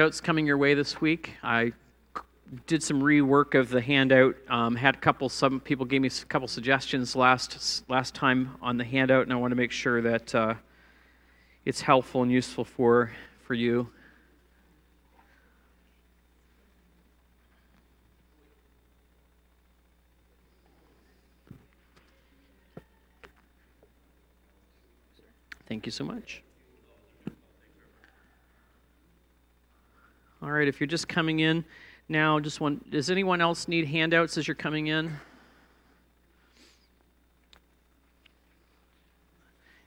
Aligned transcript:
handouts 0.00 0.20
coming 0.20 0.46
your 0.46 0.56
way 0.56 0.74
this 0.74 1.00
week. 1.00 1.32
I 1.42 1.72
did 2.68 2.84
some 2.84 3.02
rework 3.02 3.58
of 3.58 3.68
the 3.68 3.80
handout. 3.80 4.36
Um, 4.48 4.76
had 4.76 4.94
a 4.94 4.98
couple. 4.98 5.28
Some 5.28 5.58
people 5.58 5.84
gave 5.84 6.00
me 6.00 6.06
a 6.06 6.24
couple 6.26 6.46
suggestions 6.46 7.16
last 7.16 7.82
last 7.88 8.14
time 8.14 8.56
on 8.62 8.76
the 8.76 8.84
handout, 8.84 9.24
and 9.24 9.32
I 9.32 9.36
want 9.36 9.50
to 9.50 9.56
make 9.56 9.72
sure 9.72 10.00
that 10.02 10.32
uh, 10.36 10.54
it's 11.64 11.80
helpful 11.80 12.22
and 12.22 12.30
useful 12.30 12.64
for 12.64 13.10
for 13.42 13.54
you. 13.54 13.90
Thank 25.66 25.86
you 25.86 25.90
so 25.90 26.04
much. 26.04 26.44
All 30.42 30.50
right, 30.50 30.68
if 30.68 30.80
you're 30.80 30.86
just 30.86 31.08
coming 31.08 31.40
in 31.40 31.64
now, 32.08 32.38
just 32.38 32.60
one, 32.60 32.80
does 32.90 33.10
anyone 33.10 33.40
else 33.40 33.66
need 33.66 33.86
handouts 33.86 34.38
as 34.38 34.46
you're 34.46 34.54
coming 34.54 34.86
in? 34.86 35.12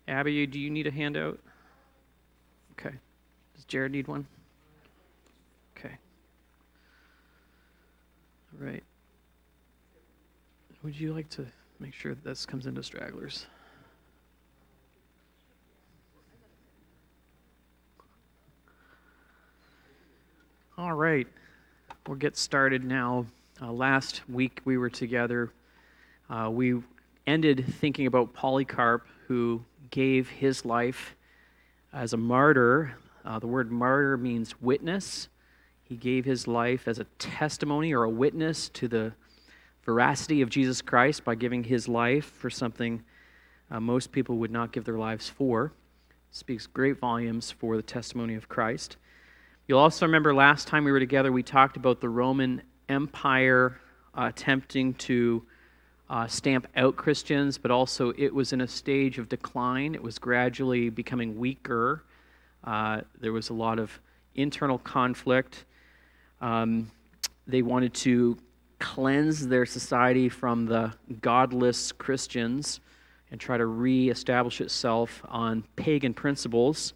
Abby, 0.07 0.45
do 0.45 0.59
you 0.59 0.69
need 0.69 0.87
a 0.87 0.91
handout? 0.91 1.39
Okay. 2.73 2.95
Does 3.55 3.63
Jared 3.65 3.93
need 3.93 4.07
one? 4.07 4.27
Okay. 5.77 5.95
All 8.53 8.65
right. 8.65 8.83
Would 10.83 10.99
you 10.99 11.13
like 11.13 11.29
to 11.29 11.45
make 11.79 11.93
sure 11.93 12.13
that 12.13 12.23
this 12.25 12.45
comes 12.45 12.65
into 12.65 12.83
stragglers? 12.83 13.45
All 20.81 20.93
right, 20.93 21.27
we'll 22.07 22.17
get 22.17 22.35
started 22.35 22.83
now. 22.83 23.27
Uh, 23.61 23.71
last 23.71 24.27
week 24.27 24.61
we 24.65 24.79
were 24.79 24.89
together. 24.89 25.53
Uh, 26.27 26.49
we 26.51 26.81
ended 27.27 27.71
thinking 27.79 28.07
about 28.07 28.33
Polycarp, 28.33 29.05
who 29.27 29.63
gave 29.91 30.27
his 30.27 30.65
life 30.65 31.15
as 31.93 32.13
a 32.13 32.17
martyr. 32.17 32.97
Uh, 33.23 33.37
the 33.37 33.45
word 33.45 33.71
martyr 33.71 34.17
means 34.17 34.59
witness. 34.59 35.27
He 35.83 35.95
gave 35.95 36.25
his 36.25 36.47
life 36.47 36.87
as 36.87 36.97
a 36.97 37.05
testimony 37.19 37.93
or 37.93 38.05
a 38.05 38.09
witness 38.09 38.67
to 38.69 38.87
the 38.87 39.13
veracity 39.85 40.41
of 40.41 40.49
Jesus 40.49 40.81
Christ 40.81 41.23
by 41.23 41.35
giving 41.35 41.63
his 41.63 41.87
life 41.87 42.25
for 42.25 42.49
something 42.49 43.03
uh, 43.69 43.79
most 43.79 44.11
people 44.11 44.37
would 44.37 44.49
not 44.49 44.71
give 44.71 44.85
their 44.85 44.97
lives 44.97 45.29
for. 45.29 45.73
Speaks 46.31 46.65
great 46.65 46.97
volumes 46.97 47.51
for 47.51 47.77
the 47.77 47.83
testimony 47.83 48.33
of 48.33 48.49
Christ. 48.49 48.97
You'll 49.71 49.79
also 49.79 50.05
remember 50.05 50.33
last 50.33 50.67
time 50.67 50.83
we 50.83 50.91
were 50.91 50.99
together, 50.99 51.31
we 51.31 51.43
talked 51.43 51.77
about 51.77 52.01
the 52.01 52.09
Roman 52.09 52.61
Empire 52.89 53.79
uh, 54.13 54.23
attempting 54.23 54.95
to 54.95 55.45
uh, 56.09 56.27
stamp 56.27 56.67
out 56.75 56.97
Christians, 56.97 57.57
but 57.57 57.71
also 57.71 58.11
it 58.17 58.35
was 58.35 58.51
in 58.51 58.59
a 58.59 58.67
stage 58.67 59.17
of 59.17 59.29
decline. 59.29 59.95
It 59.95 60.03
was 60.03 60.19
gradually 60.19 60.89
becoming 60.89 61.39
weaker. 61.39 62.03
Uh, 62.65 62.99
there 63.21 63.31
was 63.31 63.49
a 63.49 63.53
lot 63.53 63.79
of 63.79 63.97
internal 64.35 64.77
conflict. 64.77 65.63
Um, 66.41 66.91
they 67.47 67.61
wanted 67.61 67.93
to 67.93 68.37
cleanse 68.79 69.47
their 69.47 69.65
society 69.65 70.27
from 70.27 70.65
the 70.65 70.91
godless 71.21 71.93
Christians 71.93 72.81
and 73.31 73.39
try 73.39 73.55
to 73.55 73.67
re-establish 73.67 74.59
itself 74.59 75.21
on 75.29 75.63
pagan 75.77 76.13
principles. 76.13 76.93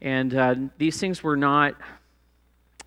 And 0.00 0.34
uh, 0.34 0.54
these 0.76 0.98
things 1.00 1.22
were 1.22 1.36
not 1.36 1.74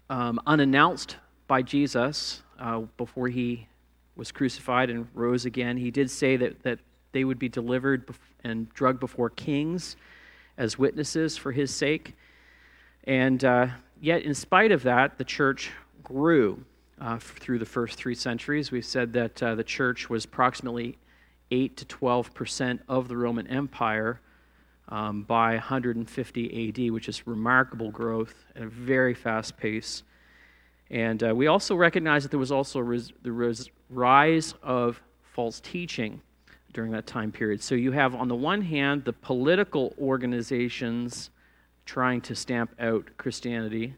um, 0.10 0.40
unannounced 0.46 1.18
by 1.48 1.62
Jesus 1.62 2.42
uh, 2.60 2.82
before 2.98 3.28
he 3.28 3.68
was 4.16 4.32
crucified 4.32 4.90
and 4.90 5.08
rose 5.14 5.46
again. 5.46 5.78
He 5.78 5.92
did 5.92 6.10
say 6.10 6.38
that, 6.38 6.64
that 6.64 6.80
they 7.12 7.24
would 7.24 7.40
be 7.40 7.50
delivered 7.50 8.14
and 8.44 8.70
drugged 8.74 9.00
before 9.00 9.30
kings 9.30 9.96
as 10.58 10.78
witnesses 10.78 11.38
for 11.38 11.52
his 11.52 11.74
sake. 11.74 12.16
And 13.06 13.44
uh, 13.44 13.68
yet, 14.00 14.24
in 14.24 14.34
spite 14.34 14.72
of 14.72 14.84
that, 14.84 15.18
the 15.18 15.24
church 15.24 15.72
grew 16.04 16.64
uh, 17.00 17.18
through 17.20 17.60
the 17.60 17.66
first 17.66 17.98
three 17.98 18.16
centuries. 18.16 18.72
We've 18.72 18.86
said 18.86 19.14
that 19.14 19.42
uh, 19.42 19.56
the 19.56 19.64
church 19.64 20.10
was 20.10 20.26
approximately 20.26 20.98
8 21.50 21.76
to 21.78 21.86
12 21.86 22.34
percent 22.34 22.82
of 22.88 23.08
the 23.08 23.18
Roman 23.18 23.48
Empire 23.48 24.22
um, 24.92 25.24
by 25.24 25.54
150 25.54 26.70
AD, 26.70 26.92
which 26.92 27.08
is 27.08 27.26
remarkable 27.26 27.90
growth 27.90 28.36
at 28.56 28.62
a 28.62 28.68
very 28.68 29.14
fast 29.14 29.58
pace. 29.58 30.04
And 30.90 31.24
uh, 31.24 31.34
we 31.34 31.48
also 31.48 31.76
recognize 31.76 32.24
that 32.24 32.30
there 32.30 32.40
was 32.40 32.52
also 32.52 32.82
res- 32.82 33.14
the 33.24 33.32
res- 33.32 33.70
rise 33.90 34.54
of 34.62 35.02
false 35.24 35.62
teaching 35.62 36.22
during 36.74 36.92
that 36.92 37.08
time 37.08 37.32
period. 37.32 37.64
So 37.64 37.74
you 37.74 37.94
have, 37.94 38.14
on 38.14 38.28
the 38.28 38.36
one 38.36 38.62
hand, 38.62 39.06
the 39.06 39.14
political 39.14 39.96
organizations 39.98 41.30
trying 41.86 42.20
to 42.22 42.36
stamp 42.36 42.76
out 42.80 43.10
Christianity. 43.18 43.96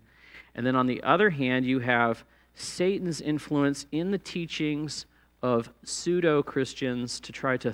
And 0.53 0.65
then 0.65 0.75
on 0.75 0.85
the 0.85 1.01
other 1.01 1.31
hand, 1.31 1.65
you 1.65 1.79
have 1.79 2.23
Satan's 2.53 3.19
influence 3.19 3.87
in 3.91 4.11
the 4.11 4.19
teachings 4.19 5.07
of 5.41 5.71
pseudo 5.83 6.43
Christians 6.43 7.19
to 7.21 7.31
try 7.31 7.57
to, 7.57 7.73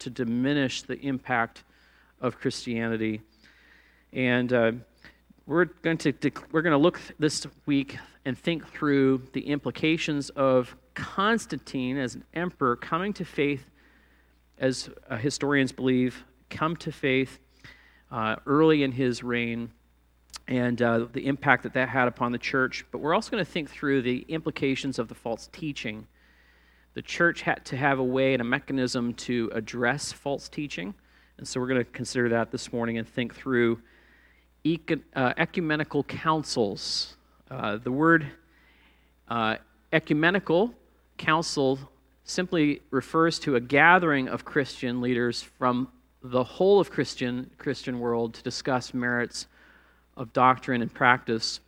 to 0.00 0.10
diminish 0.10 0.82
the 0.82 0.98
impact 1.00 1.64
of 2.20 2.38
Christianity. 2.38 3.20
And 4.12 4.52
uh, 4.52 4.72
we're 5.46 5.66
going 5.66 5.98
to 5.98 6.12
we're 6.52 6.62
going 6.62 6.72
to 6.72 6.78
look 6.78 7.00
this 7.18 7.46
week 7.66 7.98
and 8.24 8.38
think 8.38 8.70
through 8.70 9.22
the 9.32 9.40
implications 9.40 10.30
of 10.30 10.76
Constantine 10.94 11.96
as 11.96 12.14
an 12.14 12.24
emperor 12.34 12.76
coming 12.76 13.12
to 13.14 13.24
faith, 13.24 13.70
as 14.58 14.90
uh, 15.08 15.16
historians 15.16 15.72
believe, 15.72 16.24
come 16.50 16.76
to 16.76 16.92
faith 16.92 17.38
uh, 18.10 18.36
early 18.46 18.82
in 18.82 18.92
his 18.92 19.22
reign, 19.22 19.70
and 20.46 20.82
uh, 20.82 21.06
the 21.12 21.26
impact 21.26 21.62
that 21.62 21.74
that 21.74 21.88
had 21.88 22.08
upon 22.08 22.32
the 22.32 22.38
church. 22.38 22.84
But 22.90 22.98
we're 22.98 23.14
also 23.14 23.30
going 23.30 23.44
to 23.44 23.50
think 23.50 23.70
through 23.70 24.02
the 24.02 24.26
implications 24.28 24.98
of 24.98 25.08
the 25.08 25.14
false 25.14 25.48
teaching. 25.52 26.06
The 26.94 27.02
church 27.02 27.42
had 27.42 27.64
to 27.66 27.76
have 27.76 27.98
a 27.98 28.04
way 28.04 28.32
and 28.34 28.40
a 28.40 28.44
mechanism 28.44 29.14
to 29.14 29.50
address 29.54 30.12
false 30.12 30.48
teaching. 30.48 30.94
And 31.38 31.46
so 31.46 31.60
we're 31.60 31.68
going 31.68 31.84
to 31.84 31.90
consider 31.92 32.28
that 32.30 32.50
this 32.50 32.72
morning 32.72 32.98
and 32.98 33.08
think 33.08 33.34
through 33.34 33.80
uh, 35.14 35.32
ecumenical 35.36 36.02
councils. 36.02 37.16
Uh, 37.48 37.76
the 37.76 37.92
word 37.92 38.26
uh, 39.28 39.56
ecumenical 39.92 40.74
council 41.16 41.78
simply 42.24 42.82
refers 42.90 43.38
to 43.38 43.54
a 43.54 43.60
gathering 43.60 44.28
of 44.28 44.44
Christian 44.44 45.00
leaders 45.00 45.40
from 45.42 45.88
the 46.22 46.42
whole 46.42 46.80
of 46.80 46.90
Christian 46.90 47.50
Christian 47.56 48.00
world 48.00 48.34
to 48.34 48.42
discuss 48.42 48.92
merits 48.92 49.46
of 50.16 50.32
doctrine 50.32 50.82
and 50.82 50.92
practice. 50.92 51.60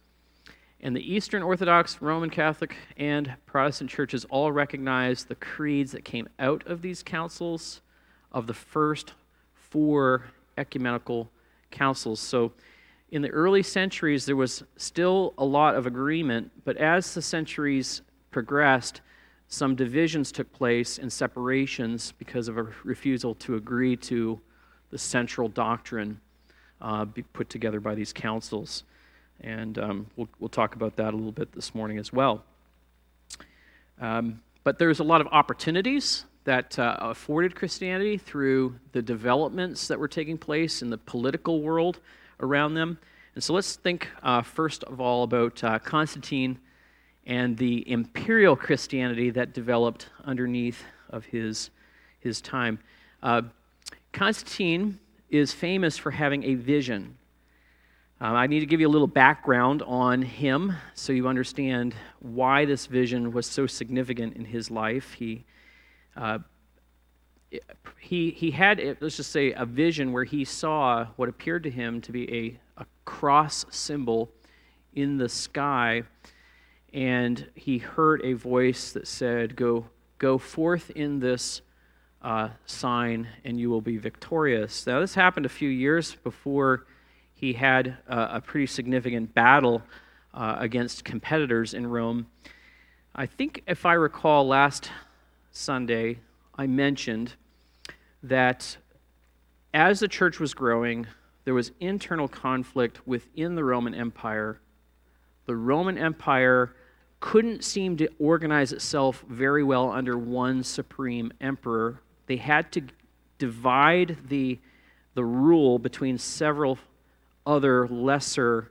And 0.81 0.97
the 0.97 1.15
Eastern 1.15 1.43
Orthodox, 1.43 2.03
Roman 2.03 2.31
Catholic, 2.31 2.75
and 2.97 3.35
Protestant 3.47 3.89
churches 3.89 4.25
all 4.31 4.51
recognize 4.51 5.25
the 5.25 5.37
creeds 5.37 5.93
that 5.93 6.05
came 6.05 6.29
out 6.41 6.67
of 6.67 6.83
these 6.83 7.03
councils 7.05 7.81
of 8.33 8.47
the 8.47 8.55
first 8.55 9.13
four 9.71 10.25
ecumenical 10.59 11.31
councils. 11.71 12.21
So 12.21 12.53
in 13.11 13.23
the 13.23 13.31
early 13.31 13.63
centuries, 13.63 14.27
there 14.27 14.37
was 14.37 14.63
still 14.77 15.35
a 15.39 15.45
lot 15.45 15.75
of 15.75 15.87
agreement, 15.87 16.51
but 16.65 16.77
as 16.77 17.15
the 17.15 17.23
centuries 17.23 18.03
progressed, 18.31 19.01
some 19.49 19.75
divisions 19.75 20.31
took 20.31 20.53
place 20.53 20.99
and 20.99 21.13
separations 21.13 22.13
because 22.13 22.47
of 22.47 22.57
a 22.57 22.67
refusal 22.85 23.35
to 23.37 23.57
agree 23.57 23.97
to 23.97 24.41
the 24.91 24.99
central 24.99 25.49
doctrine 25.49 26.21
uh, 26.81 27.05
put 27.33 27.51
together 27.51 27.81
by 27.81 27.95
these 27.95 28.13
councils. 28.13 28.85
And 29.41 29.79
um, 29.79 30.07
we'll, 30.17 30.29
we'll 30.39 30.49
talk 30.49 30.77
about 30.77 30.97
that 30.97 31.15
a 31.15 31.17
little 31.17 31.33
bit 31.33 31.53
this 31.53 31.75
morning 31.75 31.99
as 31.99 32.13
well. 32.13 32.45
Um, 34.01 34.41
but 34.63 34.79
there's 34.79 35.01
a 35.01 35.05
lot 35.05 35.21
of 35.21 35.27
opportunities 35.33 36.25
that 36.45 36.79
uh, 36.79 36.97
afforded 37.01 37.55
Christianity 37.55 38.17
through 38.17 38.77
the 38.93 39.03
developments 39.03 39.89
that 39.89 39.99
were 39.99 40.09
taking 40.09 40.39
place 40.39 40.83
in 40.83 40.91
the 40.91 40.99
political 40.99 41.61
world 41.61 42.01
around 42.41 42.75
them. 42.75 42.99
And 43.35 43.45
so 43.45 43.53
let's 43.53 43.77
think 43.77 44.09
uh, 44.23 44.43
first 44.43 44.85
of 44.85 45.01
all 45.01 45.23
about 45.23 45.63
uh, 45.63 45.79
Constantine 45.79 46.59
and 47.27 47.57
the 47.57 47.89
imperial 47.91 48.57
Christianity 48.57 49.31
that 49.31 49.53
developed 49.53 50.09
underneath 50.25 50.83
of 51.11 51.25
his, 51.27 51.71
his 52.19 52.41
time. 52.41 52.79
Uh, 53.23 53.43
Constantine 54.13 54.99
is 55.29 55.53
famous 55.53 55.97
for 55.97 56.11
having 56.11 56.43
a 56.45 56.55
vision. 56.55 57.17
Um, 58.21 58.35
I 58.35 58.47
need 58.47 58.61
to 58.61 58.67
give 58.67 58.81
you 58.81 58.89
a 58.89 58.91
little 58.91 59.07
background 59.07 59.83
on 59.83 60.23
him 60.23 60.75
so 60.95 61.13
you 61.13 61.29
understand 61.29 61.95
why 62.19 62.65
this 62.65 62.87
vision 62.87 63.33
was 63.33 63.47
so 63.47 63.67
significant 63.67 64.37
in 64.37 64.45
his 64.45 64.71
life. 64.71 65.13
He 65.15 65.45
uh, 66.21 66.39
he, 67.99 68.31
he 68.31 68.51
had, 68.51 68.79
let's 69.01 69.17
just 69.17 69.33
say, 69.33 69.53
a 69.53 69.65
vision 69.65 70.13
where 70.13 70.25
he 70.25 70.45
saw 70.45 71.07
what 71.17 71.29
appeared 71.29 71.63
to 71.65 71.71
him 71.71 72.01
to 72.03 72.13
be 72.13 72.59
a, 72.77 72.83
a 72.83 72.87
cross 73.05 73.65
symbol 73.71 74.31
in 74.95 75.17
the 75.17 75.29
sky, 75.29 76.03
and 76.93 77.49
he 77.55 77.79
heard 77.79 78.21
a 78.23 78.35
voice 78.35 78.93
that 78.93 79.09
said, 79.09 79.57
Go, 79.57 79.87
go 80.19 80.37
forth 80.37 80.91
in 80.91 81.21
this 81.21 81.63
uh, 82.23 82.51
sign, 82.67 83.27
and 83.45 83.59
you 83.59 83.71
will 83.71 83.81
be 83.81 83.97
victorious. 83.97 84.87
Now, 84.87 85.01
this 85.01 85.15
happened 85.15 85.47
a 85.47 85.51
few 85.51 85.71
years 85.71 86.15
before 86.17 86.87
he 87.33 87.55
had 87.55 87.97
uh, 88.09 88.29
a 88.33 88.41
pretty 88.43 88.67
significant 88.67 89.35
battle 89.35 89.83
uh, 90.35 90.57
against 90.59 91.03
competitors 91.03 91.73
in 91.73 91.87
Rome. 91.87 92.27
I 93.15 93.25
think, 93.25 93.63
if 93.67 93.87
I 93.87 93.95
recall, 93.95 94.47
last 94.47 94.91
Sunday 95.51 96.19
I 96.57 96.67
mentioned 96.67 97.35
that 98.23 98.77
as 99.73 100.01
the 100.01 100.09
church 100.09 100.39
was 100.39 100.55
growing, 100.55 101.07
there 101.45 101.55
was 101.55 101.73
internal 101.81 102.29
conflict 102.29 103.07
within 103.07 103.55
the 103.55 103.65
Roman 103.65 103.95
Empire. 103.95 104.61
The 105.47 105.57
Roman 105.57 105.97
Empire 105.97 106.75
couldn't 107.21 107.65
seem 107.65 107.97
to 107.99 108.09
organize 108.19 108.73
itself 108.73 109.25
very 109.29 109.63
well 109.63 109.91
under 109.91 110.17
one 110.17 110.63
supreme 110.63 111.33
emperor. 111.41 112.01
They 112.27 112.37
had 112.37 112.73
to 112.73 112.83
divide 113.39 114.17
the, 114.29 114.59
the 115.15 115.25
rule 115.25 115.79
between 115.79 116.19
several 116.19 116.79
other 117.47 117.89
lesser 117.89 118.71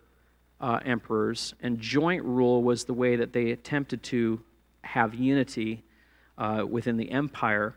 uh, 0.61 0.79
emperors, 0.85 1.53
and 1.61 1.79
joint 1.79 2.23
rule 2.23 2.61
was 2.63 2.83
the 2.83 2.93
way 2.93 3.15
that 3.15 3.33
they 3.33 3.51
attempted 3.51 4.03
to 4.03 4.41
have 4.83 5.15
unity 5.15 5.83
uh, 6.39 6.65
within 6.67 6.97
the 6.97 7.11
empire. 7.11 7.75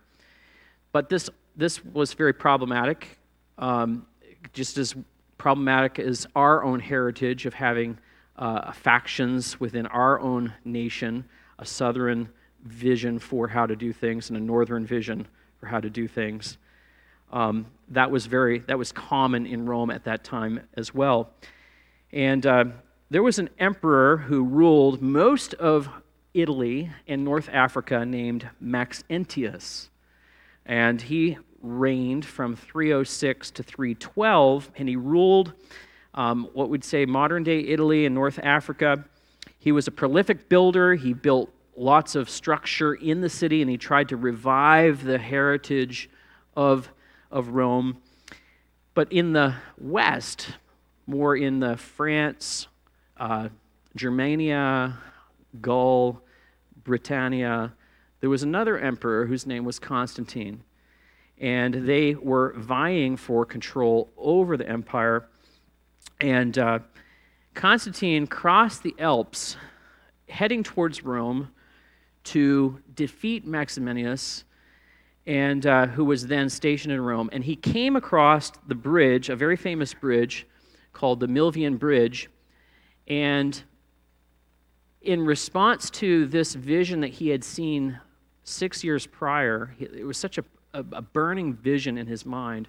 But 0.92 1.10
this, 1.10 1.28
this 1.56 1.84
was 1.84 2.14
very 2.14 2.32
problematic, 2.32 3.18
um, 3.58 4.06
just 4.54 4.78
as 4.78 4.94
problematic 5.36 5.98
as 5.98 6.26
our 6.34 6.62
own 6.62 6.80
heritage 6.80 7.44
of 7.44 7.52
having 7.52 7.98
uh, 8.36 8.72
factions 8.72 9.60
within 9.60 9.86
our 9.86 10.20
own 10.20 10.54
nation, 10.64 11.24
a 11.58 11.66
southern 11.66 12.28
vision 12.64 13.18
for 13.18 13.48
how 13.48 13.66
to 13.66 13.76
do 13.76 13.92
things 13.92 14.30
and 14.30 14.38
a 14.38 14.40
northern 14.40 14.86
vision 14.86 15.26
for 15.58 15.66
how 15.66 15.80
to 15.80 15.90
do 15.90 16.06
things. 16.06 16.58
Um, 17.32 17.66
that 17.88 18.10
was 18.10 18.26
very 18.26 18.60
that 18.60 18.78
was 18.78 18.92
common 18.92 19.46
in 19.46 19.66
Rome 19.66 19.90
at 19.90 20.04
that 20.04 20.22
time 20.22 20.60
as 20.74 20.94
well. 20.94 21.30
And 22.12 22.46
uh, 22.46 22.64
there 23.10 23.22
was 23.22 23.38
an 23.38 23.48
emperor 23.58 24.18
who 24.18 24.44
ruled 24.44 25.02
most 25.02 25.54
of 25.54 25.88
Italy 26.34 26.90
and 27.06 27.24
North 27.24 27.48
Africa 27.52 28.04
named 28.04 28.48
Maxentius. 28.60 29.88
And 30.64 31.00
he 31.00 31.38
reigned 31.60 32.24
from 32.24 32.56
306 32.56 33.50
to 33.52 33.62
312, 33.62 34.70
and 34.76 34.88
he 34.88 34.96
ruled 34.96 35.52
um, 36.14 36.48
what 36.52 36.68
we'd 36.68 36.84
say 36.84 37.06
modern 37.06 37.42
day 37.42 37.60
Italy 37.60 38.06
and 38.06 38.14
North 38.14 38.38
Africa. 38.42 39.04
He 39.58 39.72
was 39.72 39.86
a 39.86 39.90
prolific 39.90 40.48
builder. 40.48 40.94
He 40.94 41.12
built 41.12 41.52
lots 41.76 42.14
of 42.14 42.28
structure 42.28 42.94
in 42.94 43.20
the 43.20 43.28
city, 43.28 43.62
and 43.62 43.70
he 43.70 43.78
tried 43.78 44.08
to 44.10 44.16
revive 44.16 45.04
the 45.04 45.18
heritage 45.18 46.10
of, 46.56 46.90
of 47.30 47.48
Rome. 47.48 47.98
But 48.94 49.10
in 49.12 49.32
the 49.32 49.54
West, 49.78 50.48
more 51.06 51.36
in 51.36 51.60
the 51.60 51.76
France, 51.76 52.68
uh, 53.16 53.48
Germania, 53.96 54.98
Gaul, 55.60 56.20
Britannia, 56.84 57.72
there 58.20 58.30
was 58.30 58.42
another 58.42 58.78
emperor 58.78 59.26
whose 59.26 59.46
name 59.46 59.64
was 59.64 59.78
Constantine. 59.78 60.62
And 61.38 61.88
they 61.88 62.14
were 62.14 62.54
vying 62.56 63.16
for 63.16 63.44
control 63.44 64.12
over 64.16 64.56
the 64.56 64.68
empire. 64.68 65.28
And 66.20 66.56
uh, 66.56 66.78
Constantine 67.54 68.26
crossed 68.26 68.82
the 68.82 68.94
Alps, 68.98 69.56
heading 70.28 70.62
towards 70.62 71.02
Rome 71.02 71.50
to 72.24 72.80
defeat 72.94 73.46
Maximinus, 73.46 74.44
and 75.26 75.66
uh, 75.66 75.86
who 75.86 76.04
was 76.04 76.26
then 76.26 76.48
stationed 76.48 76.92
in 76.92 77.00
Rome. 77.00 77.28
And 77.32 77.44
he 77.44 77.56
came 77.56 77.96
across 77.96 78.52
the 78.68 78.74
bridge, 78.74 79.28
a 79.28 79.36
very 79.36 79.56
famous 79.56 79.92
bridge 79.94 80.46
called 80.92 81.20
the 81.20 81.26
Milvian 81.26 81.78
Bridge. 81.78 82.28
And 83.08 83.60
in 85.02 85.24
response 85.24 85.90
to 85.90 86.26
this 86.26 86.54
vision 86.54 87.00
that 87.00 87.10
he 87.10 87.28
had 87.28 87.42
seen 87.42 87.98
six 88.44 88.82
years 88.84 89.06
prior, 89.06 89.74
it 89.78 90.04
was 90.04 90.16
such 90.16 90.38
a, 90.38 90.44
a, 90.72 91.02
burning 91.02 91.54
vision 91.54 91.98
in 91.98 92.06
his 92.06 92.24
mind. 92.24 92.68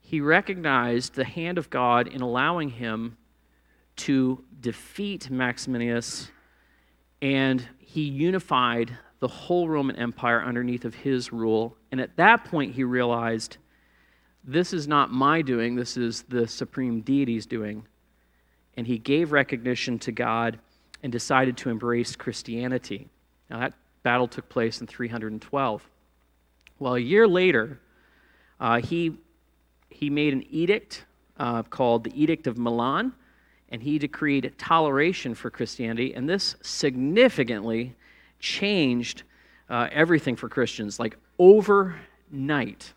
He 0.00 0.20
recognized 0.20 1.14
the 1.14 1.24
hand 1.24 1.58
of 1.58 1.70
God 1.70 2.08
in 2.08 2.20
allowing 2.20 2.70
him 2.70 3.16
to 3.96 4.42
defeat 4.60 5.30
Maximinus, 5.30 6.30
and 7.22 7.66
he 7.78 8.02
unified 8.02 8.96
the 9.20 9.28
whole 9.28 9.68
Roman 9.68 9.96
Empire 9.96 10.42
underneath 10.42 10.84
of 10.84 10.94
his 10.94 11.32
rule. 11.32 11.76
And 11.92 12.00
at 12.00 12.16
that 12.16 12.46
point, 12.46 12.74
he 12.74 12.84
realized 12.84 13.58
this 14.42 14.72
is 14.72 14.88
not 14.88 15.12
my 15.12 15.42
doing, 15.42 15.76
this 15.76 15.98
is 15.98 16.22
the 16.22 16.48
supreme 16.48 17.02
deity's 17.02 17.44
doing. 17.44 17.86
And 18.76 18.86
he 18.86 18.96
gave 18.96 19.32
recognition 19.32 19.98
to 20.00 20.12
God 20.12 20.58
and 21.02 21.12
decided 21.12 21.56
to 21.58 21.70
embrace 21.70 22.16
Christianity. 22.16 23.08
Now, 23.48 23.60
that 23.60 23.74
battle 24.02 24.28
took 24.28 24.48
place 24.48 24.80
in 24.80 24.86
312. 24.86 25.88
Well, 26.78 26.94
a 26.94 27.00
year 27.00 27.26
later, 27.26 27.80
uh, 28.58 28.80
he, 28.80 29.16
he 29.88 30.10
made 30.10 30.32
an 30.32 30.44
edict 30.50 31.04
uh, 31.38 31.62
called 31.62 32.04
the 32.04 32.22
Edict 32.22 32.46
of 32.46 32.58
Milan, 32.58 33.12
and 33.70 33.82
he 33.82 33.98
decreed 33.98 34.52
toleration 34.58 35.34
for 35.34 35.50
Christianity, 35.50 36.14
and 36.14 36.28
this 36.28 36.56
significantly 36.60 37.94
changed 38.38 39.22
uh, 39.68 39.88
everything 39.92 40.36
for 40.36 40.48
Christians, 40.48 40.98
like 40.98 41.16
overnight. 41.38 42.92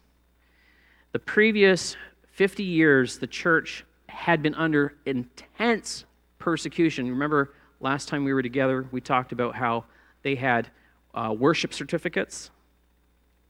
The 1.11 1.19
previous 1.19 1.95
50 2.31 2.63
years, 2.63 3.19
the 3.19 3.27
church 3.27 3.85
had 4.09 4.41
been 4.41 4.55
under 4.55 4.95
intense 5.05 6.05
persecution. 6.39 7.09
Remember, 7.09 7.53
Last 7.83 8.07
time 8.07 8.23
we 8.23 8.33
were 8.33 8.41
together, 8.41 8.87
we 8.93 9.01
talked 9.01 9.33
about 9.33 9.55
how 9.55 9.83
they 10.21 10.35
had 10.35 10.69
uh, 11.13 11.35
worship 11.37 11.73
certificates 11.73 12.49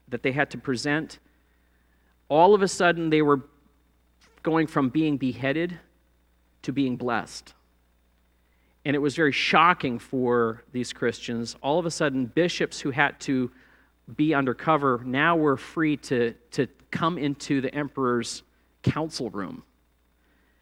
that 0.07 0.23
they 0.23 0.31
had 0.31 0.49
to 0.49 0.57
present. 0.57 1.19
All 2.29 2.55
of 2.55 2.63
a 2.63 2.67
sudden, 2.67 3.11
they 3.11 3.21
were 3.21 3.41
going 4.41 4.65
from 4.65 4.89
being 4.89 5.17
beheaded 5.17 5.77
to 6.63 6.73
being 6.73 6.95
blessed. 6.95 7.53
And 8.83 8.95
it 8.95 8.99
was 8.99 9.15
very 9.15 9.31
shocking 9.31 9.99
for 9.99 10.63
these 10.71 10.93
Christians. 10.93 11.55
All 11.61 11.77
of 11.77 11.85
a 11.85 11.91
sudden, 11.91 12.25
bishops 12.25 12.79
who 12.79 12.89
had 12.89 13.19
to 13.21 13.51
be 14.17 14.33
undercover 14.33 15.03
now 15.05 15.35
were 15.35 15.57
free 15.57 15.95
to, 15.97 16.33
to 16.53 16.65
come 16.89 17.19
into 17.19 17.61
the 17.61 17.73
emperor's 17.75 18.41
council 18.81 19.29
room. 19.29 19.61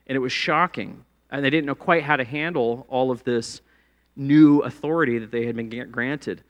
And 0.08 0.18
it 0.18 0.20
was 0.20 0.34
shocking 0.34 1.06
and 1.32 1.44
they 1.44 1.50
didn't 1.50 1.66
know 1.66 1.76
quite 1.76 2.04
how 2.04 2.16
to 2.16 2.24
handle 2.24 2.86
all 2.90 3.12
of 3.12 3.24
this 3.24 3.62
new 4.16 4.60
authority 4.60 5.18
that 5.20 5.32
they 5.32 5.46
had 5.46 5.56
been 5.56 5.70
granted. 5.92 6.44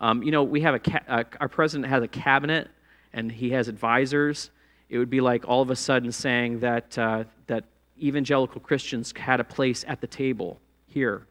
Um, 0.00 0.22
you 0.22 0.30
know, 0.30 0.42
we 0.44 0.60
have 0.60 0.74
a 0.74 0.78
ca- 0.78 1.04
uh, 1.08 1.24
our 1.40 1.48
president 1.48 1.88
has 1.88 2.02
a 2.02 2.08
cabinet 2.08 2.68
and 3.12 3.32
he 3.32 3.50
has 3.50 3.68
advisors. 3.68 4.50
It 4.88 4.98
would 4.98 5.10
be 5.10 5.20
like 5.20 5.48
all 5.48 5.62
of 5.62 5.70
a 5.70 5.76
sudden 5.76 6.12
saying 6.12 6.60
that 6.60 6.96
uh, 6.98 7.24
that 7.46 7.64
evangelical 8.00 8.60
Christians 8.60 9.12
had 9.16 9.40
a 9.40 9.44
place 9.44 9.84
at 9.88 10.00
the 10.00 10.06
table 10.06 10.60
here, 10.86 11.26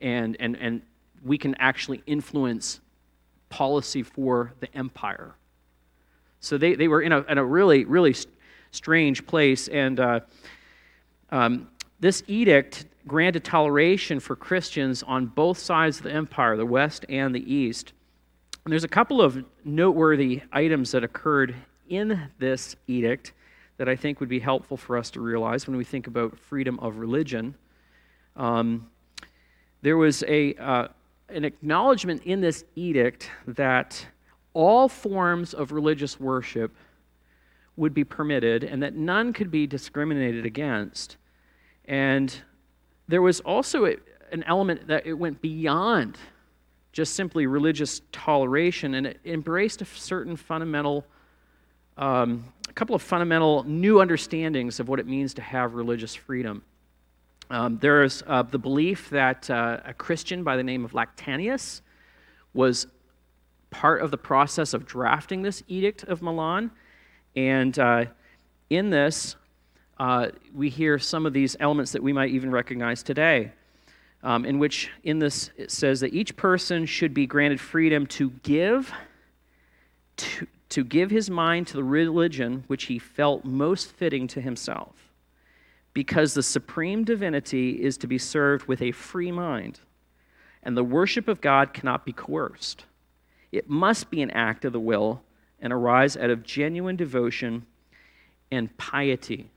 and 0.00 0.36
and 0.40 0.56
and 0.56 0.82
we 1.22 1.38
can 1.38 1.54
actually 1.56 2.02
influence 2.06 2.80
policy 3.48 4.02
for 4.02 4.52
the 4.60 4.74
empire. 4.74 5.34
So 6.40 6.58
they, 6.58 6.74
they 6.74 6.88
were 6.88 7.02
in 7.02 7.12
a, 7.12 7.20
in 7.22 7.38
a 7.38 7.44
really, 7.44 7.84
really 7.84 8.14
strange 8.70 9.26
place. 9.26 9.68
And 9.68 9.98
uh, 9.98 10.20
um, 11.30 11.68
this 12.00 12.22
edict 12.26 12.86
granted 13.06 13.44
toleration 13.44 14.20
for 14.20 14.34
Christians 14.34 15.02
on 15.02 15.26
both 15.26 15.58
sides 15.58 15.98
of 15.98 16.04
the 16.04 16.12
empire, 16.12 16.56
the 16.56 16.66
West 16.66 17.06
and 17.08 17.34
the 17.34 17.52
East. 17.52 17.92
And 18.64 18.72
there's 18.72 18.84
a 18.84 18.88
couple 18.88 19.22
of 19.22 19.44
noteworthy 19.64 20.42
items 20.52 20.90
that 20.90 21.04
occurred 21.04 21.54
in 21.88 22.30
this 22.38 22.74
edict 22.88 23.32
that 23.76 23.88
I 23.88 23.94
think 23.94 24.20
would 24.20 24.28
be 24.28 24.40
helpful 24.40 24.76
for 24.76 24.96
us 24.96 25.10
to 25.12 25.20
realize 25.20 25.66
when 25.66 25.76
we 25.76 25.84
think 25.84 26.06
about 26.06 26.38
freedom 26.38 26.78
of 26.80 26.96
religion. 26.96 27.54
Um, 28.34 28.90
there 29.82 29.96
was 29.96 30.24
a, 30.26 30.54
uh, 30.54 30.88
an 31.28 31.44
acknowledgement 31.44 32.22
in 32.24 32.40
this 32.40 32.64
edict 32.74 33.30
that 33.46 34.04
all 34.52 34.88
forms 34.88 35.54
of 35.54 35.70
religious 35.70 36.18
worship 36.18 36.74
would 37.76 37.92
be 37.92 38.04
permitted 38.04 38.64
and 38.64 38.82
that 38.82 38.94
none 38.94 39.32
could 39.32 39.50
be 39.50 39.66
discriminated 39.66 40.46
against. 40.46 41.18
And 41.86 42.34
there 43.08 43.22
was 43.22 43.40
also 43.40 43.86
a, 43.86 43.96
an 44.32 44.42
element 44.44 44.88
that 44.88 45.06
it 45.06 45.14
went 45.14 45.40
beyond 45.40 46.18
just 46.92 47.14
simply 47.14 47.46
religious 47.46 48.00
toleration 48.10 48.94
and 48.94 49.06
it 49.06 49.20
embraced 49.24 49.82
a 49.82 49.84
certain 49.84 50.34
fundamental, 50.34 51.04
um, 51.98 52.44
a 52.68 52.72
couple 52.72 52.94
of 52.94 53.02
fundamental 53.02 53.64
new 53.64 54.00
understandings 54.00 54.80
of 54.80 54.88
what 54.88 54.98
it 54.98 55.06
means 55.06 55.34
to 55.34 55.42
have 55.42 55.74
religious 55.74 56.14
freedom. 56.14 56.62
Um, 57.50 57.78
there's 57.80 58.22
uh, 58.26 58.42
the 58.42 58.58
belief 58.58 59.10
that 59.10 59.48
uh, 59.50 59.80
a 59.84 59.94
Christian 59.94 60.42
by 60.42 60.56
the 60.56 60.64
name 60.64 60.84
of 60.84 60.92
Lactantius 60.92 61.82
was 62.54 62.86
part 63.70 64.00
of 64.00 64.10
the 64.10 64.16
process 64.16 64.72
of 64.72 64.86
drafting 64.86 65.42
this 65.42 65.62
Edict 65.68 66.02
of 66.04 66.22
Milan. 66.22 66.70
And 67.36 67.78
uh, 67.78 68.06
in 68.70 68.90
this, 68.90 69.36
uh, 69.98 70.28
we 70.54 70.68
hear 70.68 70.98
some 70.98 71.26
of 71.26 71.32
these 71.32 71.56
elements 71.60 71.92
that 71.92 72.02
we 72.02 72.12
might 72.12 72.30
even 72.30 72.50
recognize 72.50 73.02
today, 73.02 73.52
um, 74.22 74.44
in 74.44 74.58
which, 74.58 74.90
in 75.04 75.18
this, 75.18 75.50
it 75.56 75.70
says 75.70 76.00
that 76.00 76.12
each 76.12 76.36
person 76.36 76.84
should 76.86 77.14
be 77.14 77.26
granted 77.26 77.60
freedom 77.60 78.06
to 78.06 78.30
give, 78.42 78.92
to, 80.16 80.46
to 80.68 80.84
give 80.84 81.10
his 81.10 81.30
mind 81.30 81.66
to 81.68 81.74
the 81.74 81.84
religion 81.84 82.64
which 82.66 82.84
he 82.84 82.98
felt 82.98 83.44
most 83.44 83.92
fitting 83.92 84.26
to 84.26 84.40
himself, 84.40 85.12
because 85.94 86.34
the 86.34 86.42
supreme 86.42 87.04
divinity 87.04 87.82
is 87.82 87.96
to 87.96 88.06
be 88.06 88.18
served 88.18 88.66
with 88.66 88.82
a 88.82 88.92
free 88.92 89.32
mind, 89.32 89.80
and 90.62 90.76
the 90.76 90.84
worship 90.84 91.28
of 91.28 91.40
God 91.40 91.72
cannot 91.72 92.04
be 92.04 92.12
coerced. 92.12 92.84
It 93.52 93.70
must 93.70 94.10
be 94.10 94.20
an 94.20 94.30
act 94.32 94.64
of 94.64 94.72
the 94.72 94.80
will 94.80 95.22
and 95.60 95.72
arise 95.72 96.16
out 96.16 96.28
of 96.28 96.42
genuine 96.42 96.96
devotion 96.96 97.64
and 98.50 98.76
piety. 98.76 99.50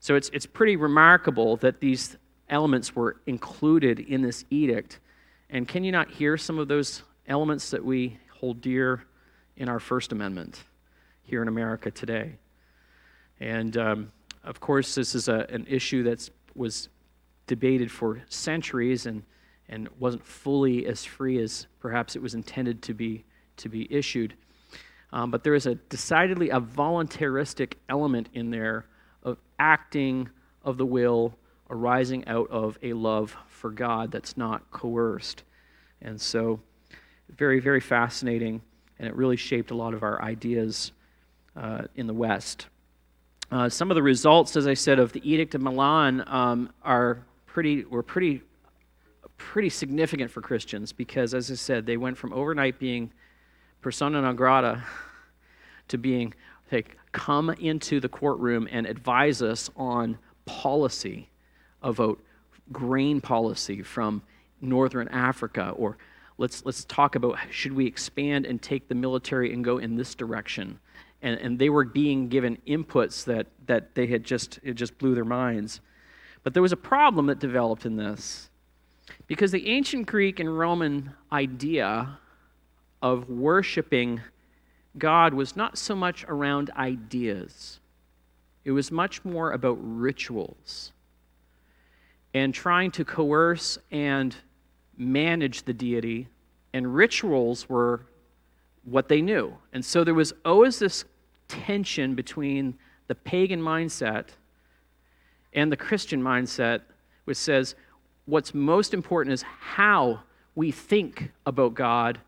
So 0.00 0.14
it's, 0.16 0.30
it's 0.32 0.46
pretty 0.46 0.76
remarkable 0.76 1.56
that 1.58 1.80
these 1.80 2.16
elements 2.48 2.96
were 2.96 3.20
included 3.26 4.00
in 4.00 4.22
this 4.22 4.44
edict. 4.48 4.98
And 5.50 5.68
can 5.68 5.84
you 5.84 5.92
not 5.92 6.10
hear 6.10 6.38
some 6.38 6.58
of 6.58 6.68
those 6.68 7.02
elements 7.26 7.70
that 7.70 7.84
we 7.84 8.18
hold 8.38 8.62
dear 8.62 9.04
in 9.56 9.68
our 9.68 9.78
First 9.78 10.12
Amendment 10.12 10.64
here 11.22 11.42
in 11.42 11.48
America 11.48 11.90
today? 11.90 12.32
And 13.40 13.76
um, 13.76 14.12
of 14.42 14.58
course, 14.58 14.94
this 14.94 15.14
is 15.14 15.28
a, 15.28 15.46
an 15.50 15.66
issue 15.68 16.02
that 16.04 16.30
was 16.54 16.88
debated 17.46 17.90
for 17.90 18.22
centuries 18.30 19.04
and, 19.04 19.22
and 19.68 19.88
wasn't 19.98 20.24
fully 20.24 20.86
as 20.86 21.04
free 21.04 21.38
as 21.42 21.66
perhaps 21.78 22.16
it 22.16 22.22
was 22.22 22.34
intended 22.34 22.80
to 22.82 22.94
be, 22.94 23.24
to 23.58 23.68
be 23.68 23.86
issued. 23.92 24.34
Um, 25.12 25.30
but 25.30 25.44
there 25.44 25.54
is 25.54 25.66
a 25.66 25.74
decidedly 25.74 26.48
a 26.48 26.60
voluntaristic 26.60 27.74
element 27.88 28.28
in 28.32 28.50
there 28.50 28.86
acting 29.60 30.28
of 30.64 30.78
the 30.78 30.86
will 30.86 31.36
arising 31.68 32.26
out 32.26 32.50
of 32.50 32.78
a 32.82 32.94
love 32.94 33.36
for 33.46 33.70
God 33.70 34.10
that's 34.10 34.36
not 34.36 34.68
coerced. 34.72 35.44
And 36.02 36.20
so, 36.20 36.60
very, 37.36 37.60
very 37.60 37.80
fascinating, 37.80 38.60
and 38.98 39.06
it 39.06 39.14
really 39.14 39.36
shaped 39.36 39.70
a 39.70 39.74
lot 39.74 39.94
of 39.94 40.02
our 40.02 40.20
ideas 40.20 40.90
uh, 41.54 41.82
in 41.94 42.08
the 42.08 42.14
West. 42.14 42.66
Uh, 43.52 43.68
some 43.68 43.90
of 43.90 43.94
the 43.94 44.02
results, 44.02 44.56
as 44.56 44.66
I 44.66 44.74
said, 44.74 44.98
of 44.98 45.12
the 45.12 45.30
Edict 45.30 45.54
of 45.54 45.60
Milan 45.60 46.24
um, 46.26 46.72
are 46.82 47.24
pretty, 47.46 47.84
were 47.84 48.02
pretty, 48.02 48.42
pretty 49.36 49.68
significant 49.68 50.30
for 50.30 50.40
Christians 50.40 50.92
because, 50.92 51.34
as 51.34 51.50
I 51.50 51.54
said, 51.54 51.86
they 51.86 51.96
went 51.96 52.16
from 52.16 52.32
overnight 52.32 52.78
being 52.78 53.12
persona 53.80 54.22
non 54.22 54.36
grata 54.36 54.82
to 55.88 55.98
being 55.98 56.34
like, 56.72 56.96
come 57.12 57.50
into 57.50 58.00
the 58.00 58.08
courtroom 58.08 58.68
and 58.70 58.86
advise 58.86 59.42
us 59.42 59.70
on 59.76 60.18
policy 60.44 61.28
about 61.82 62.18
grain 62.72 63.20
policy 63.20 63.82
from 63.82 64.22
northern 64.60 65.08
Africa, 65.08 65.72
or 65.76 65.96
let's, 66.38 66.64
let's 66.64 66.84
talk 66.84 67.14
about 67.14 67.38
should 67.50 67.72
we 67.72 67.86
expand 67.86 68.46
and 68.46 68.60
take 68.60 68.88
the 68.88 68.94
military 68.94 69.52
and 69.52 69.64
go 69.64 69.78
in 69.78 69.96
this 69.96 70.14
direction. 70.14 70.78
And, 71.22 71.38
and 71.40 71.58
they 71.58 71.68
were 71.68 71.84
being 71.84 72.28
given 72.28 72.58
inputs 72.66 73.24
that, 73.24 73.46
that 73.66 73.94
they 73.94 74.06
had 74.06 74.24
just, 74.24 74.58
it 74.62 74.74
just 74.74 74.96
blew 74.98 75.14
their 75.14 75.24
minds. 75.24 75.80
But 76.42 76.54
there 76.54 76.62
was 76.62 76.72
a 76.72 76.76
problem 76.76 77.26
that 77.26 77.38
developed 77.38 77.84
in 77.84 77.96
this. 77.96 78.48
Because 79.26 79.52
the 79.52 79.68
ancient 79.68 80.06
Greek 80.06 80.40
and 80.40 80.58
Roman 80.58 81.12
idea 81.30 82.18
of 83.02 83.28
worshiping 83.28 84.20
God 84.98 85.34
was 85.34 85.56
not 85.56 85.78
so 85.78 85.94
much 85.94 86.24
around 86.28 86.70
ideas, 86.76 87.80
it 88.64 88.72
was 88.72 88.90
much 88.90 89.24
more 89.24 89.52
about 89.52 89.78
rituals 89.80 90.92
and 92.34 92.54
trying 92.54 92.90
to 92.92 93.04
coerce 93.04 93.78
and 93.90 94.36
manage 94.96 95.64
the 95.64 95.72
deity, 95.72 96.28
and 96.72 96.94
rituals 96.94 97.68
were 97.68 98.06
what 98.84 99.08
they 99.08 99.20
knew. 99.20 99.56
And 99.72 99.84
so 99.84 100.04
there 100.04 100.14
was 100.14 100.32
always 100.44 100.78
this 100.78 101.04
tension 101.48 102.14
between 102.14 102.78
the 103.08 103.14
pagan 103.14 103.60
mindset 103.60 104.26
and 105.52 105.72
the 105.72 105.76
Christian 105.76 106.22
mindset, 106.22 106.82
which 107.24 107.36
says 107.36 107.74
what's 108.26 108.54
most 108.54 108.94
important 108.94 109.32
is 109.32 109.42
how 109.42 110.20
we 110.54 110.70
think 110.70 111.32
about 111.46 111.74
God 111.74 112.20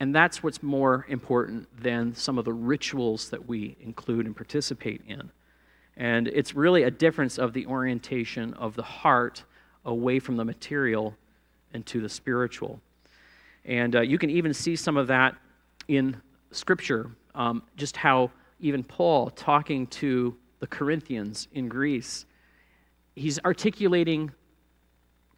and 0.00 0.14
that's 0.14 0.42
what's 0.42 0.62
more 0.62 1.06
important 1.08 1.68
than 1.80 2.14
some 2.14 2.38
of 2.38 2.44
the 2.44 2.52
rituals 2.52 3.30
that 3.30 3.46
we 3.48 3.76
include 3.80 4.26
and 4.26 4.34
participate 4.34 5.02
in. 5.06 5.30
And 5.96 6.28
it's 6.28 6.54
really 6.54 6.82
a 6.82 6.90
difference 6.90 7.38
of 7.38 7.52
the 7.52 7.66
orientation 7.66 8.54
of 8.54 8.74
the 8.74 8.82
heart 8.82 9.44
away 9.84 10.18
from 10.18 10.36
the 10.36 10.44
material 10.44 11.14
and 11.72 11.86
to 11.86 12.00
the 12.00 12.08
spiritual. 12.08 12.80
And 13.64 13.96
uh, 13.96 14.00
you 14.00 14.18
can 14.18 14.30
even 14.30 14.52
see 14.52 14.76
some 14.76 14.96
of 14.96 15.06
that 15.06 15.36
in 15.88 16.20
Scripture, 16.50 17.10
um, 17.34 17.62
just 17.76 17.96
how 17.96 18.30
even 18.60 18.82
Paul, 18.82 19.30
talking 19.30 19.86
to 19.88 20.36
the 20.60 20.66
Corinthians 20.66 21.48
in 21.52 21.68
Greece, 21.68 22.26
he's 23.14 23.38
articulating 23.44 24.32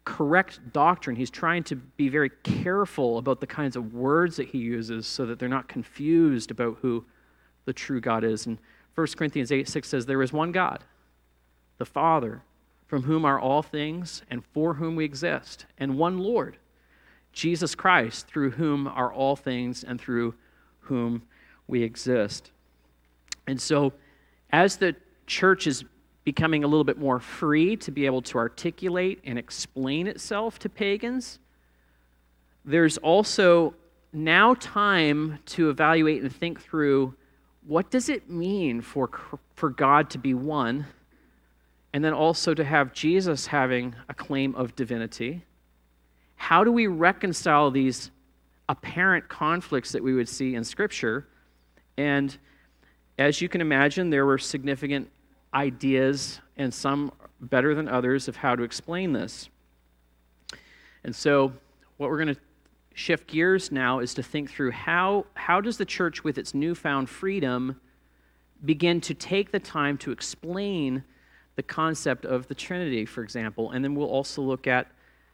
correct 0.07 0.61
doctrine. 0.71 1.17
He's 1.17 1.29
trying 1.29 1.63
to 1.65 1.75
be 1.75 2.07
very 2.07 2.29
careful 2.41 3.17
about 3.17 3.41
the 3.41 3.45
kinds 3.45 3.75
of 3.75 3.93
words 3.93 4.37
that 4.37 4.47
he 4.47 4.57
uses 4.57 5.05
so 5.05 5.25
that 5.25 5.37
they're 5.37 5.49
not 5.49 5.67
confused 5.67 6.49
about 6.49 6.77
who 6.81 7.03
the 7.65 7.73
true 7.73 7.99
God 7.99 8.23
is. 8.23 8.45
And 8.45 8.57
1 8.95 9.07
Corinthians 9.17 9.51
8 9.51 9.67
6 9.67 9.85
says, 9.85 10.05
There 10.05 10.21
is 10.21 10.31
one 10.31 10.53
God, 10.53 10.85
the 11.77 11.85
Father, 11.85 12.41
from 12.85 13.03
whom 13.03 13.25
are 13.25 13.37
all 13.37 13.61
things 13.61 14.21
and 14.31 14.45
for 14.53 14.75
whom 14.75 14.95
we 14.95 15.03
exist, 15.03 15.65
and 15.77 15.97
one 15.97 16.19
Lord, 16.19 16.55
Jesus 17.33 17.75
Christ, 17.75 18.27
through 18.27 18.51
whom 18.51 18.87
are 18.87 19.11
all 19.11 19.35
things 19.35 19.83
and 19.83 19.99
through 19.99 20.35
whom 20.79 21.23
we 21.67 21.83
exist. 21.83 22.51
And 23.45 23.61
so, 23.61 23.91
as 24.51 24.77
the 24.77 24.95
church 25.25 25.67
is 25.67 25.83
becoming 26.27 26.65
a 26.65 26.67
little 26.67 26.83
bit 26.83 26.97
more 26.97 27.21
free 27.21 27.77
to 27.77 27.89
be 27.89 28.05
able 28.05 28.21
to 28.21 28.37
articulate 28.37 29.17
and 29.23 29.39
explain 29.39 30.07
itself 30.07 30.59
to 30.59 30.67
pagans. 30.67 31.39
There's 32.65 32.97
also 32.97 33.75
now 34.11 34.53
time 34.55 35.39
to 35.45 35.69
evaluate 35.69 36.21
and 36.21 36.35
think 36.35 36.59
through 36.59 37.13
what 37.65 37.89
does 37.91 38.09
it 38.09 38.29
mean 38.29 38.81
for, 38.81 39.09
for 39.55 39.69
God 39.69 40.09
to 40.09 40.17
be 40.17 40.33
one, 40.33 40.87
and 41.93 42.03
then 42.03 42.11
also 42.11 42.53
to 42.53 42.65
have 42.65 42.91
Jesus 42.91 43.47
having 43.47 43.95
a 44.09 44.13
claim 44.13 44.53
of 44.55 44.75
divinity. 44.75 45.45
How 46.35 46.65
do 46.65 46.73
we 46.73 46.87
reconcile 46.87 47.71
these 47.71 48.11
apparent 48.67 49.29
conflicts 49.29 49.93
that 49.93 50.03
we 50.03 50.13
would 50.13 50.27
see 50.27 50.55
in 50.55 50.65
Scripture? 50.65 51.25
And 51.97 52.37
as 53.17 53.39
you 53.39 53.47
can 53.47 53.61
imagine, 53.61 54.09
there 54.09 54.25
were 54.25 54.37
significant 54.37 55.09
ideas, 55.53 56.39
and 56.57 56.73
some 56.73 57.11
better 57.39 57.75
than 57.75 57.87
others, 57.87 58.27
of 58.27 58.37
how 58.37 58.55
to 58.55 58.63
explain 58.63 59.13
this. 59.13 59.49
And 61.03 61.15
so, 61.15 61.53
what 61.97 62.09
we're 62.09 62.23
going 62.23 62.35
to 62.35 62.41
shift 62.93 63.27
gears 63.27 63.71
now 63.71 63.99
is 63.99 64.13
to 64.15 64.23
think 64.23 64.51
through 64.51 64.71
how, 64.71 65.25
how 65.35 65.61
does 65.61 65.77
the 65.77 65.85
church, 65.85 66.23
with 66.23 66.37
its 66.37 66.53
newfound 66.53 67.09
freedom, 67.09 67.79
begin 68.65 68.99
to 69.01 69.13
take 69.13 69.51
the 69.51 69.59
time 69.59 69.97
to 69.99 70.11
explain 70.11 71.03
the 71.55 71.63
concept 71.63 72.25
of 72.25 72.47
the 72.47 72.55
Trinity, 72.55 73.05
for 73.05 73.23
example. 73.23 73.71
And 73.71 73.83
then 73.83 73.95
we'll 73.95 74.09
also 74.09 74.41
look 74.41 74.67
at 74.67 74.87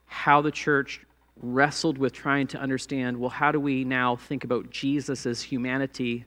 how 0.05 0.41
the 0.41 0.51
church 0.51 1.01
wrestled 1.41 1.97
with 1.97 2.13
trying 2.13 2.47
to 2.47 2.59
understand 2.59 3.17
well, 3.17 3.29
how 3.29 3.51
do 3.51 3.59
we 3.59 3.83
now 3.83 4.15
think 4.15 4.43
about 4.43 4.69
Jesus' 4.69 5.41
humanity 5.41 6.25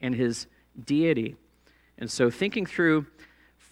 and 0.00 0.14
his 0.14 0.46
deity? 0.84 1.36
And 1.98 2.10
so, 2.10 2.30
thinking 2.30 2.66
through 2.66 3.06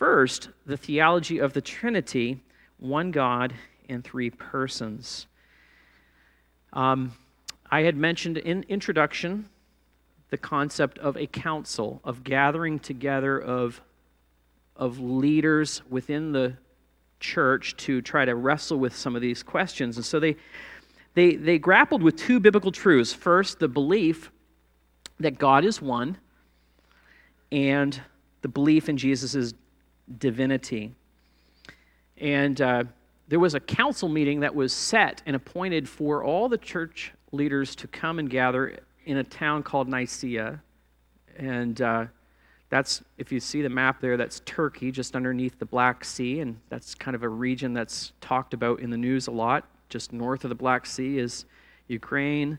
First, 0.00 0.48
the 0.64 0.78
theology 0.78 1.40
of 1.40 1.52
the 1.52 1.60
Trinity 1.60 2.40
one 2.78 3.10
God 3.10 3.52
in 3.86 4.00
three 4.00 4.30
persons. 4.30 5.26
Um, 6.72 7.12
I 7.70 7.82
had 7.82 7.98
mentioned 7.98 8.38
in 8.38 8.64
introduction 8.70 9.50
the 10.30 10.38
concept 10.38 10.96
of 11.00 11.18
a 11.18 11.26
council, 11.26 12.00
of 12.02 12.24
gathering 12.24 12.78
together 12.78 13.38
of, 13.38 13.82
of 14.74 14.98
leaders 14.98 15.82
within 15.90 16.32
the 16.32 16.54
church 17.18 17.76
to 17.76 18.00
try 18.00 18.24
to 18.24 18.34
wrestle 18.34 18.78
with 18.78 18.96
some 18.96 19.14
of 19.14 19.20
these 19.20 19.42
questions. 19.42 19.98
And 19.98 20.06
so 20.06 20.18
they, 20.18 20.36
they, 21.12 21.36
they 21.36 21.58
grappled 21.58 22.02
with 22.02 22.16
two 22.16 22.40
biblical 22.40 22.72
truths. 22.72 23.12
First, 23.12 23.58
the 23.58 23.68
belief 23.68 24.32
that 25.18 25.38
God 25.38 25.62
is 25.62 25.82
one, 25.82 26.16
and 27.52 28.00
the 28.42 28.48
belief 28.48 28.88
in 28.88 28.96
Jesus' 28.96 29.54
divinity. 30.18 30.94
And 32.16 32.60
uh, 32.60 32.84
there 33.28 33.40
was 33.40 33.54
a 33.54 33.60
council 33.60 34.08
meeting 34.08 34.40
that 34.40 34.54
was 34.54 34.72
set 34.72 35.22
and 35.26 35.36
appointed 35.36 35.88
for 35.88 36.24
all 36.24 36.48
the 36.48 36.58
church 36.58 37.12
leaders 37.32 37.74
to 37.76 37.86
come 37.86 38.18
and 38.18 38.28
gather 38.28 38.78
in 39.06 39.18
a 39.18 39.24
town 39.24 39.62
called 39.62 39.88
Nicaea. 39.88 40.60
And 41.36 41.80
uh, 41.80 42.06
that's, 42.68 43.02
if 43.18 43.32
you 43.32 43.40
see 43.40 43.62
the 43.62 43.68
map 43.68 44.00
there, 44.00 44.16
that's 44.16 44.40
Turkey, 44.44 44.90
just 44.92 45.16
underneath 45.16 45.58
the 45.58 45.64
Black 45.64 46.04
Sea. 46.04 46.40
And 46.40 46.60
that's 46.68 46.94
kind 46.94 47.14
of 47.14 47.22
a 47.22 47.28
region 47.28 47.72
that's 47.72 48.12
talked 48.20 48.52
about 48.52 48.80
in 48.80 48.90
the 48.90 48.96
news 48.96 49.26
a 49.26 49.30
lot. 49.30 49.64
Just 49.88 50.12
north 50.12 50.44
of 50.44 50.50
the 50.50 50.54
Black 50.54 50.86
Sea 50.86 51.18
is 51.18 51.46
Ukraine. 51.88 52.58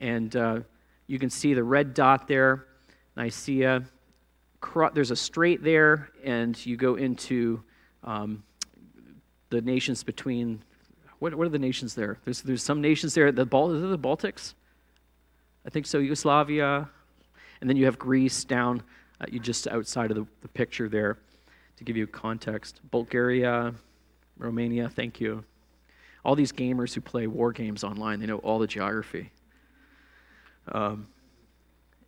And 0.00 0.34
uh, 0.36 0.60
you 1.06 1.18
can 1.18 1.30
see 1.30 1.54
the 1.54 1.64
red 1.64 1.94
dot 1.94 2.28
there, 2.28 2.66
Nicaea. 3.16 3.82
There's 4.94 5.10
a 5.10 5.16
strait 5.16 5.62
there, 5.62 6.10
and 6.24 6.64
you 6.64 6.76
go 6.76 6.94
into 6.94 7.62
um, 8.04 8.42
the 9.50 9.60
nations 9.60 10.02
between. 10.02 10.62
What, 11.18 11.34
what 11.34 11.46
are 11.46 11.50
the 11.50 11.58
nations 11.58 11.94
there? 11.94 12.18
There's, 12.24 12.42
there's 12.42 12.62
some 12.64 12.80
nations 12.80 13.14
there. 13.14 13.30
The, 13.30 13.46
Bal- 13.46 13.68
the 13.68 13.98
Baltics? 13.98 14.54
I 15.64 15.70
think 15.70 15.86
so. 15.86 15.98
Yugoslavia. 15.98 16.88
And 17.60 17.70
then 17.70 17.76
you 17.76 17.84
have 17.84 17.96
Greece 17.96 18.42
down 18.42 18.82
uh, 19.22 19.26
you 19.30 19.38
just 19.38 19.68
outside 19.68 20.10
of 20.10 20.16
the, 20.16 20.26
the 20.40 20.48
picture 20.48 20.88
there 20.88 21.18
to 21.76 21.84
give 21.84 21.96
you 21.96 22.06
context. 22.06 22.80
Bulgaria, 22.90 23.72
Romania, 24.36 24.88
thank 24.88 25.20
you. 25.20 25.44
All 26.24 26.34
these 26.34 26.52
gamers 26.52 26.94
who 26.94 27.00
play 27.00 27.26
war 27.26 27.52
games 27.52 27.84
online, 27.84 28.20
they 28.20 28.26
know 28.26 28.38
all 28.38 28.58
the 28.58 28.66
geography. 28.66 29.30
Um, 30.72 31.06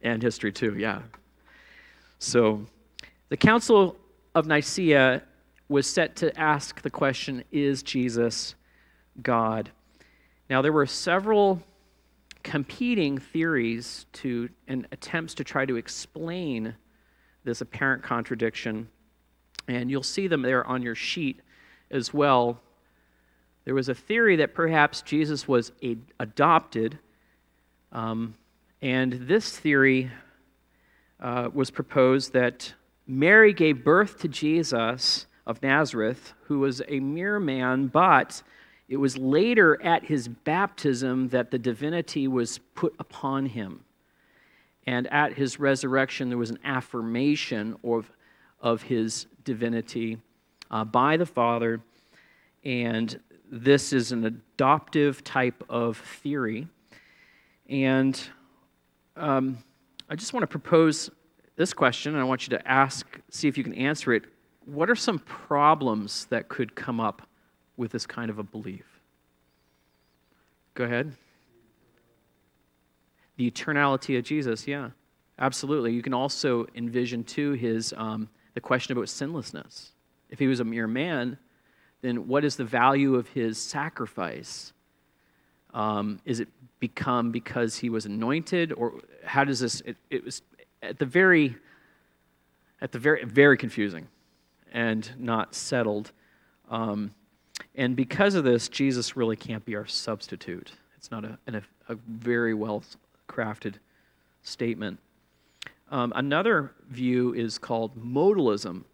and 0.03 0.23
history 0.23 0.53
too, 0.53 0.77
yeah. 0.77 1.03
So 2.25 2.65
the 3.29 3.37
Council 3.37 3.97
of 4.35 4.47
Nicaea 4.47 5.23
was 5.69 5.87
set 5.87 6.17
to 6.17 6.37
ask 6.41 6.81
the 6.81 6.89
question 6.89 7.45
Is 7.53 7.83
Jesus 7.83 8.55
God? 9.21 9.71
Now, 10.49 10.63
there 10.63 10.73
were 10.73 10.87
several 10.87 11.63
competing 12.43 13.19
theories 13.19 14.07
to 14.15 14.49
and 14.67 14.87
attempts 14.91 15.35
to 15.35 15.45
try 15.45 15.67
to 15.67 15.77
explain 15.77 16.75
this 17.45 17.61
apparent 17.61 18.03
contradiction. 18.03 18.89
And 19.69 19.91
you'll 19.91 20.03
see 20.03 20.27
them 20.27 20.41
there 20.41 20.67
on 20.67 20.81
your 20.81 20.95
sheet 20.95 21.41
as 21.91 22.15
well. 22.15 22.59
There 23.67 23.75
was 23.75 23.91
a 23.91 23.95
theory 23.95 24.37
that 24.37 24.55
perhaps 24.55 25.03
Jesus 25.03 25.47
was 25.47 25.73
a, 25.83 25.99
adopted, 26.19 26.99
um, 27.93 28.35
and 28.81 29.13
this 29.13 29.59
theory 29.59 30.11
uh, 31.25 31.49
was 31.55 31.71
proposed 31.71 32.35
that 32.35 32.75
Mary 33.07 33.55
gave 33.55 33.83
birth 33.83 34.21
to 34.21 34.29
Jesus 34.29 35.27
of 35.47 35.63
Nazareth, 35.63 36.35
who 36.45 36.59
was 36.59 36.83
a 36.87 37.01
mere 37.01 37.41
man, 37.41 37.87
but 37.87 38.43
it 38.91 38.99
was 38.99 39.17
later 39.17 39.83
at 39.83 40.05
his 40.05 40.29
baptism 40.29 41.31
that 41.31 41.51
the 41.51 41.59
divinity 41.59 42.29
was 42.29 42.59
put 42.75 42.95
upon 42.99 43.47
him. 43.47 43.85
And 44.87 45.07
at 45.07 45.33
his 45.33 45.59
resurrection, 45.59 46.29
there 46.29 46.37
was 46.37 46.51
an 46.51 46.59
affirmation 46.63 47.77
of, 47.83 48.11
of 48.61 48.83
his 48.83 49.27
divinity 49.45 50.19
uh, 50.71 50.85
by 50.85 51.17
the 51.17 51.25
Father. 51.25 51.81
And 52.65 53.19
this 53.51 53.95
is 53.95 54.13
an 54.13 54.27
adoptive 54.27 55.25
type 55.25 55.65
of 55.71 55.97
theory. 55.97 56.69
And 57.67 58.21
um, 59.17 59.57
I 60.15 60.17
just 60.17 60.33
want 60.33 60.45
to 60.45 60.47
propose 60.47 61.11
this 61.57 61.73
question, 61.73 62.13
and 62.13 62.23
I 62.23 62.25
want 62.25 62.47
you 62.47 62.57
to 62.57 62.71
ask, 62.71 63.05
see 63.31 63.49
if 63.49 63.59
you 63.59 63.65
can 63.65 63.75
answer 63.75 64.13
it. 64.13 64.23
What 64.65 64.89
are 64.89 64.95
some 64.95 65.19
problems 65.19 66.27
that 66.27 66.49
could 66.49 66.77
come 66.77 67.01
up 67.01 67.23
with 67.77 67.91
this 67.91 68.07
kind 68.07 68.31
of 68.31 68.39
a 68.39 68.45
belief? 68.45 68.87
Go 70.75 70.85
ahead. 70.85 71.15
The 73.39 73.51
eternality 73.51 74.17
of 74.17 74.23
Jesus, 74.23 74.69
yeah, 74.69 74.91
absolutely. 75.41 75.93
You 75.93 76.03
can 76.03 76.15
also 76.15 76.69
envision, 76.77 77.25
too, 77.25 77.55
his, 77.55 77.93
um, 77.97 78.29
the 78.55 78.61
question 78.61 78.97
about 78.97 79.09
sinlessness. 79.09 79.95
If 80.31 80.39
he 80.39 80.47
was 80.47 80.61
a 80.61 80.65
mere 80.65 80.87
man, 80.87 81.39
then 82.03 82.29
what 82.29 82.45
is 82.45 82.55
the 82.55 82.65
value 82.65 83.17
of 83.17 83.27
his 83.31 83.59
sacrifice? 83.59 84.73
Um, 85.73 86.21
is 86.25 86.39
it 86.39 86.47
become 86.89 87.31
because 87.31 87.79
he 87.79 87.89
was 87.89 88.05
anointed, 88.05 88.73
or 88.73 89.01
how 89.25 89.43
does 89.45 89.61
this? 89.61 89.81
It, 89.83 89.97
it 90.11 90.23
was 90.23 90.43
at 90.83 90.99
the 90.99 91.07
very, 91.07 91.57
at 92.83 92.93
the 92.93 92.99
very, 92.99 93.25
very 93.25 93.57
confusing, 93.57 94.07
and 94.73 95.11
not 95.19 95.55
settled. 95.55 96.13
Um, 96.69 97.15
and 97.75 97.97
because 97.97 98.35
of 98.35 98.45
this, 98.45 98.69
Jesus 98.69 99.17
really 99.17 99.37
can't 99.37 99.65
be 99.65 99.75
our 99.77 99.87
substitute. 99.87 100.73
It's 100.99 101.11
not 101.11 101.25
a, 101.25 101.39
a, 101.47 101.63
a 101.89 101.95
very 102.07 102.53
well 102.53 102.83
crafted 103.29 103.77
statement. 104.43 104.99
Um, 105.91 106.13
another 106.17 106.73
view 106.91 107.33
is 107.35 107.57
called 107.59 107.97
modalism. 107.97 108.85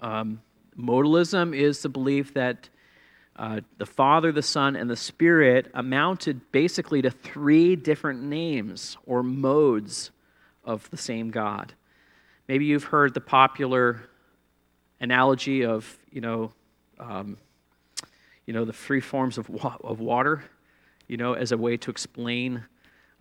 Um, 0.00 0.40
modalism 0.78 1.54
is 1.54 1.82
the 1.82 1.88
belief 1.88 2.32
that 2.34 2.70
uh, 3.38 3.60
the 3.78 3.86
Father, 3.86 4.32
the 4.32 4.42
Son, 4.42 4.74
and 4.74 4.90
the 4.90 4.96
Spirit 4.96 5.70
amounted 5.72 6.50
basically 6.50 7.00
to 7.02 7.10
three 7.10 7.76
different 7.76 8.20
names 8.20 8.96
or 9.06 9.22
modes 9.22 10.10
of 10.64 10.90
the 10.90 10.96
same 10.96 11.30
God. 11.30 11.72
Maybe 12.48 12.64
you've 12.64 12.84
heard 12.84 13.14
the 13.14 13.20
popular 13.20 14.02
analogy 15.00 15.64
of, 15.64 15.96
you 16.10 16.20
know, 16.20 16.52
um, 16.98 17.36
you 18.44 18.52
know, 18.52 18.64
the 18.64 18.72
three 18.72 19.00
forms 19.00 19.38
of, 19.38 19.48
wa- 19.48 19.76
of 19.84 20.00
water, 20.00 20.42
you 21.06 21.16
know, 21.16 21.34
as 21.34 21.52
a 21.52 21.56
way 21.56 21.76
to 21.76 21.90
explain 21.90 22.64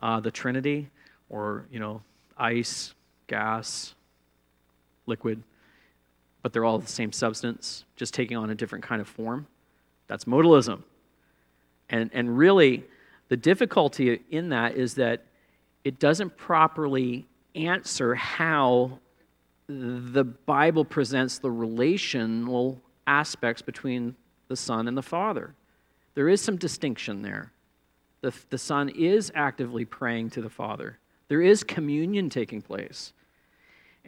uh, 0.02 0.20
the 0.20 0.32
Trinity, 0.32 0.90
or, 1.30 1.66
you 1.72 1.80
know, 1.80 2.02
ice, 2.38 2.96
gas, 3.28 3.94
liquid, 5.06 5.44
but 6.42 6.54
they're 6.54 6.66
all 6.66 6.80
the 6.80 6.88
same 6.88 7.12
substance, 7.12 7.84
just 7.96 8.14
taking 8.14 8.36
on 8.38 8.50
a 8.50 8.56
different 8.56 8.84
kind 8.84 9.02
of 9.02 9.08
form. 9.08 9.46
That's 10.08 10.26
modalism. 10.26 10.84
And, 11.90 12.10
and 12.14 12.38
really, 12.38 12.84
the 13.30 13.38
difficulty 13.38 14.22
in 14.30 14.50
that 14.50 14.76
is 14.76 14.96
that 14.96 15.26
it 15.84 16.00
doesn't 16.00 16.38
properly 16.38 17.28
answer 17.56 18.16
how 18.16 19.00
the 19.68 20.24
Bible 20.24 20.86
presents 20.86 21.40
the 21.40 21.52
relational 21.52 22.82
aspects 23.06 23.62
between 23.62 24.16
the 24.48 24.56
Son 24.56 24.88
and 24.88 24.98
the 24.98 25.04
Father. 25.04 25.56
There 26.16 26.30
is 26.30 26.42
some 26.42 26.58
distinction 26.58 27.22
there. 27.22 27.52
The, 28.22 28.34
the 28.50 28.58
Son 28.58 28.90
is 28.90 29.32
actively 29.36 29.86
praying 29.86 30.32
to 30.32 30.42
the 30.42 30.50
Father, 30.50 31.00
there 31.28 31.42
is 31.42 31.64
communion 31.64 32.30
taking 32.30 32.62
place. 32.62 33.14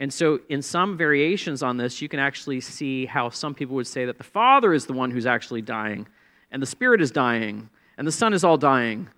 And 0.00 0.10
so, 0.10 0.40
in 0.48 0.62
some 0.62 0.96
variations 0.96 1.62
on 1.62 1.76
this, 1.76 2.00
you 2.00 2.08
can 2.08 2.18
actually 2.18 2.62
see 2.62 3.04
how 3.04 3.28
some 3.28 3.54
people 3.54 3.76
would 3.76 3.86
say 3.86 4.06
that 4.06 4.16
the 4.16 4.24
Father 4.24 4.72
is 4.72 4.86
the 4.86 4.94
one 4.94 5.10
who's 5.10 5.26
actually 5.26 5.60
dying, 5.60 6.08
and 6.50 6.62
the 6.62 6.66
Spirit 6.66 7.02
is 7.02 7.10
dying, 7.10 7.68
and 7.98 8.06
the 8.06 8.12
Son 8.12 8.32
is 8.32 8.42
all 8.42 8.56
dying 8.56 9.10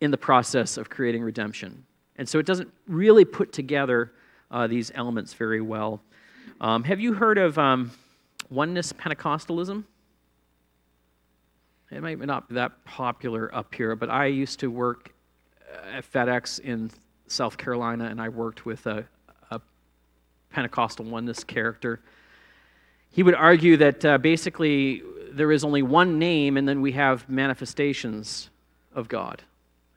in 0.00 0.10
the 0.10 0.18
process 0.18 0.76
of 0.76 0.90
creating 0.90 1.22
redemption. 1.22 1.86
And 2.16 2.28
so, 2.28 2.40
it 2.40 2.46
doesn't 2.46 2.68
really 2.88 3.24
put 3.24 3.52
together 3.52 4.12
uh, 4.50 4.66
these 4.66 4.90
elements 4.92 5.32
very 5.34 5.60
well. 5.60 6.02
Um, 6.60 6.82
have 6.82 6.98
you 6.98 7.14
heard 7.14 7.38
of 7.38 7.56
um, 7.56 7.92
oneness 8.50 8.92
Pentecostalism? 8.92 9.84
It 11.92 12.02
might 12.02 12.18
not 12.18 12.48
be 12.48 12.56
that 12.56 12.84
popular 12.84 13.54
up 13.54 13.72
here, 13.72 13.94
but 13.94 14.10
I 14.10 14.26
used 14.26 14.58
to 14.60 14.66
work 14.68 15.14
at 15.92 16.10
FedEx 16.10 16.58
in 16.58 16.90
South 17.28 17.56
Carolina, 17.56 18.06
and 18.06 18.20
I 18.20 18.28
worked 18.28 18.66
with 18.66 18.86
a 18.86 19.06
Pentecostal 20.54 21.04
oneness 21.04 21.42
character. 21.42 22.00
He 23.10 23.24
would 23.24 23.34
argue 23.34 23.76
that 23.78 24.04
uh, 24.04 24.18
basically 24.18 25.02
there 25.32 25.50
is 25.50 25.64
only 25.64 25.82
one 25.82 26.18
name, 26.18 26.56
and 26.56 26.68
then 26.68 26.80
we 26.80 26.92
have 26.92 27.28
manifestations 27.28 28.50
of 28.94 29.08
God. 29.08 29.42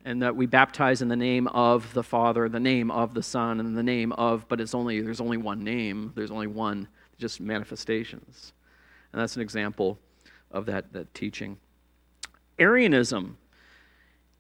And 0.03 0.21
that 0.23 0.35
we 0.35 0.47
baptize 0.47 1.01
in 1.01 1.09
the 1.09 1.15
name 1.15 1.47
of 1.49 1.93
the 1.93 2.01
Father, 2.01 2.49
the 2.49 2.59
name 2.59 2.89
of 2.89 3.13
the 3.13 3.21
Son, 3.21 3.59
and 3.59 3.77
the 3.77 3.83
name 3.83 4.13
of, 4.13 4.47
but 4.47 4.59
it's 4.59 4.73
only, 4.73 5.01
there's 5.01 5.21
only 5.21 5.37
one 5.37 5.63
name, 5.63 6.11
there's 6.15 6.31
only 6.31 6.47
one, 6.47 6.87
just 7.19 7.39
manifestations. 7.39 8.53
And 9.11 9.21
that's 9.21 9.35
an 9.35 9.41
example 9.41 9.99
of 10.49 10.65
that, 10.65 10.91
that 10.93 11.13
teaching. 11.13 11.57
Arianism. 12.57 13.37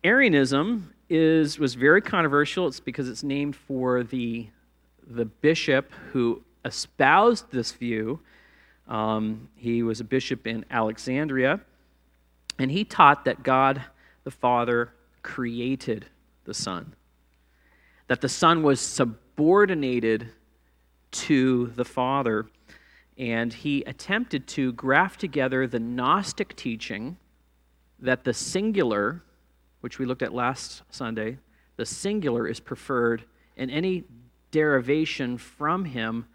Arianism 0.03 0.93
is, 1.09 1.59
was 1.59 1.75
very 1.75 2.01
controversial. 2.01 2.67
It's 2.67 2.79
because 2.79 3.07
it's 3.09 3.23
named 3.23 3.55
for 3.55 4.03
the, 4.03 4.47
the 5.09 5.25
bishop 5.25 5.91
who 6.11 6.43
espoused 6.65 7.51
this 7.51 7.71
view. 7.71 8.19
Um, 8.87 9.49
he 9.55 9.83
was 9.83 9.99
a 9.99 10.03
bishop 10.03 10.45
in 10.45 10.65
Alexandria, 10.69 11.61
and 12.59 12.69
he 12.71 12.83
taught 12.83 13.25
that 13.25 13.43
God 13.43 13.81
the 14.23 14.31
Father 14.31 14.93
created 15.23 16.05
the 16.45 16.53
Son, 16.53 16.93
that 18.07 18.21
the 18.21 18.29
Son 18.29 18.63
was 18.63 18.79
subordinated 18.81 20.29
to 21.11 21.67
the 21.75 21.85
Father. 21.85 22.47
and 23.17 23.51
he 23.51 23.83
attempted 23.83 24.47
to 24.47 24.71
graft 24.73 25.19
together 25.19 25.65
the 25.65 25.79
Gnostic 25.79 26.55
teaching 26.55 27.17
that 27.99 28.23
the 28.23 28.33
singular, 28.33 29.23
which 29.81 29.97
we 29.97 30.05
looked 30.05 30.21
at 30.21 30.33
last 30.33 30.83
Sunday, 30.91 31.39
the 31.77 31.85
singular 31.85 32.47
is 32.47 32.59
preferred, 32.59 33.23
in 33.55 33.69
any 33.71 34.03
derivation 34.51 35.37
from 35.37 35.85
him 35.85 36.27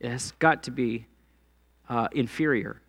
has 0.00 0.32
got 0.38 0.62
to 0.64 0.70
be 0.70 1.06
uh, 1.88 2.08
inferior. 2.12 2.80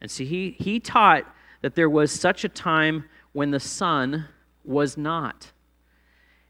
And 0.00 0.10
see, 0.10 0.24
he, 0.24 0.50
he 0.58 0.80
taught 0.80 1.24
that 1.62 1.74
there 1.74 1.88
was 1.88 2.12
such 2.12 2.44
a 2.44 2.48
time 2.48 3.04
when 3.32 3.50
the 3.50 3.60
Son 3.60 4.26
was 4.64 4.96
not. 4.96 5.52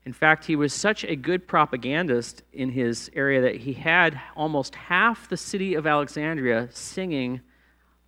In 0.04 0.12
fact, 0.12 0.44
he 0.44 0.56
was 0.56 0.74
such 0.74 1.04
a 1.04 1.16
good 1.16 1.46
propagandist 1.46 2.42
in 2.52 2.70
his 2.70 3.10
area 3.14 3.40
that 3.40 3.56
he 3.56 3.72
had 3.72 4.20
almost 4.36 4.74
half 4.74 5.28
the 5.28 5.36
city 5.36 5.74
of 5.74 5.86
Alexandria 5.86 6.68
singing 6.72 7.40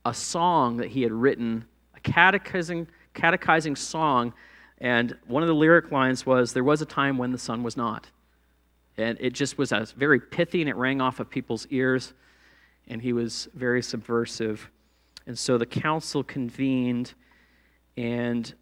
a 0.04 0.12
song 0.12 0.76
that 0.76 0.88
he 0.88 1.02
had 1.02 1.12
written, 1.12 1.64
a 1.94 2.00
catechizing, 2.00 2.86
catechizing 3.14 3.76
song. 3.76 4.34
And 4.78 5.16
one 5.26 5.42
of 5.42 5.48
the 5.48 5.54
lyric 5.54 5.90
lines 5.90 6.26
was, 6.26 6.52
There 6.52 6.64
was 6.64 6.82
a 6.82 6.86
time 6.86 7.16
when 7.16 7.32
the 7.32 7.38
Son 7.38 7.62
was 7.62 7.76
not. 7.76 8.10
And 8.98 9.18
it 9.20 9.32
just 9.32 9.58
was 9.58 9.72
a 9.72 9.86
very 9.96 10.20
pithy 10.20 10.60
and 10.62 10.70
it 10.70 10.76
rang 10.76 11.00
off 11.00 11.20
of 11.20 11.28
people's 11.28 11.66
ears. 11.70 12.14
And 12.88 13.02
he 13.02 13.12
was 13.12 13.48
very 13.54 13.82
subversive. 13.82 14.70
And 15.26 15.38
so 15.38 15.58
the 15.58 15.66
council 15.66 16.22
convened, 16.22 17.14
and 17.96 18.54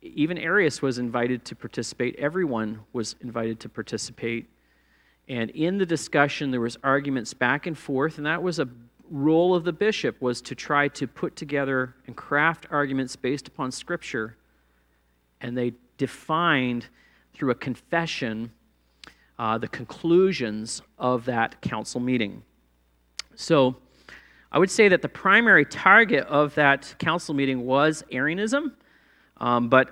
even 0.00 0.38
Arius 0.38 0.80
was 0.80 0.98
invited 0.98 1.44
to 1.46 1.54
participate. 1.54 2.16
Everyone 2.16 2.80
was 2.92 3.16
invited 3.20 3.60
to 3.60 3.68
participate. 3.68 4.48
And 5.28 5.50
in 5.50 5.78
the 5.78 5.86
discussion, 5.86 6.50
there 6.50 6.60
was 6.60 6.78
arguments 6.82 7.34
back 7.34 7.66
and 7.66 7.76
forth, 7.76 8.16
and 8.16 8.26
that 8.26 8.42
was 8.42 8.58
a 8.58 8.68
role 9.10 9.54
of 9.54 9.64
the 9.64 9.72
bishop 9.72 10.20
was 10.20 10.40
to 10.40 10.54
try 10.54 10.88
to 10.88 11.06
put 11.06 11.36
together 11.36 11.94
and 12.06 12.16
craft 12.16 12.66
arguments 12.70 13.16
based 13.16 13.46
upon 13.48 13.70
Scripture. 13.70 14.36
And 15.40 15.56
they 15.56 15.74
defined 15.98 16.86
through 17.34 17.50
a 17.50 17.54
confession 17.54 18.50
uh, 19.38 19.58
the 19.58 19.68
conclusions 19.68 20.82
of 20.98 21.24
that 21.24 21.60
council 21.60 22.00
meeting. 22.00 22.42
So 23.34 23.76
I 24.52 24.58
would 24.58 24.70
say 24.70 24.88
that 24.88 25.02
the 25.02 25.08
primary 25.08 25.64
target 25.64 26.24
of 26.26 26.54
that 26.54 26.94
council 26.98 27.34
meeting 27.34 27.66
was 27.66 28.04
Arianism, 28.12 28.76
um, 29.38 29.68
but 29.68 29.90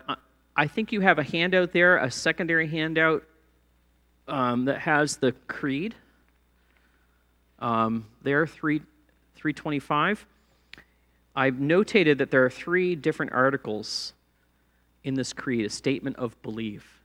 I 0.56 0.66
think 0.66 0.92
you 0.92 1.00
have 1.00 1.18
a 1.18 1.24
handout 1.24 1.72
there, 1.72 1.96
a 1.96 2.10
secondary 2.10 2.68
handout 2.68 3.24
um, 4.28 4.66
that 4.66 4.78
has 4.80 5.16
the 5.16 5.32
creed. 5.48 5.94
Um, 7.58 8.06
there, 8.22 8.46
3, 8.46 8.78
325. 9.34 10.26
I've 11.34 11.54
notated 11.54 12.18
that 12.18 12.30
there 12.30 12.44
are 12.44 12.50
three 12.50 12.94
different 12.94 13.32
articles 13.32 14.12
in 15.04 15.14
this 15.14 15.32
creed, 15.32 15.64
a 15.64 15.70
statement 15.70 16.16
of 16.16 16.40
belief. 16.42 17.01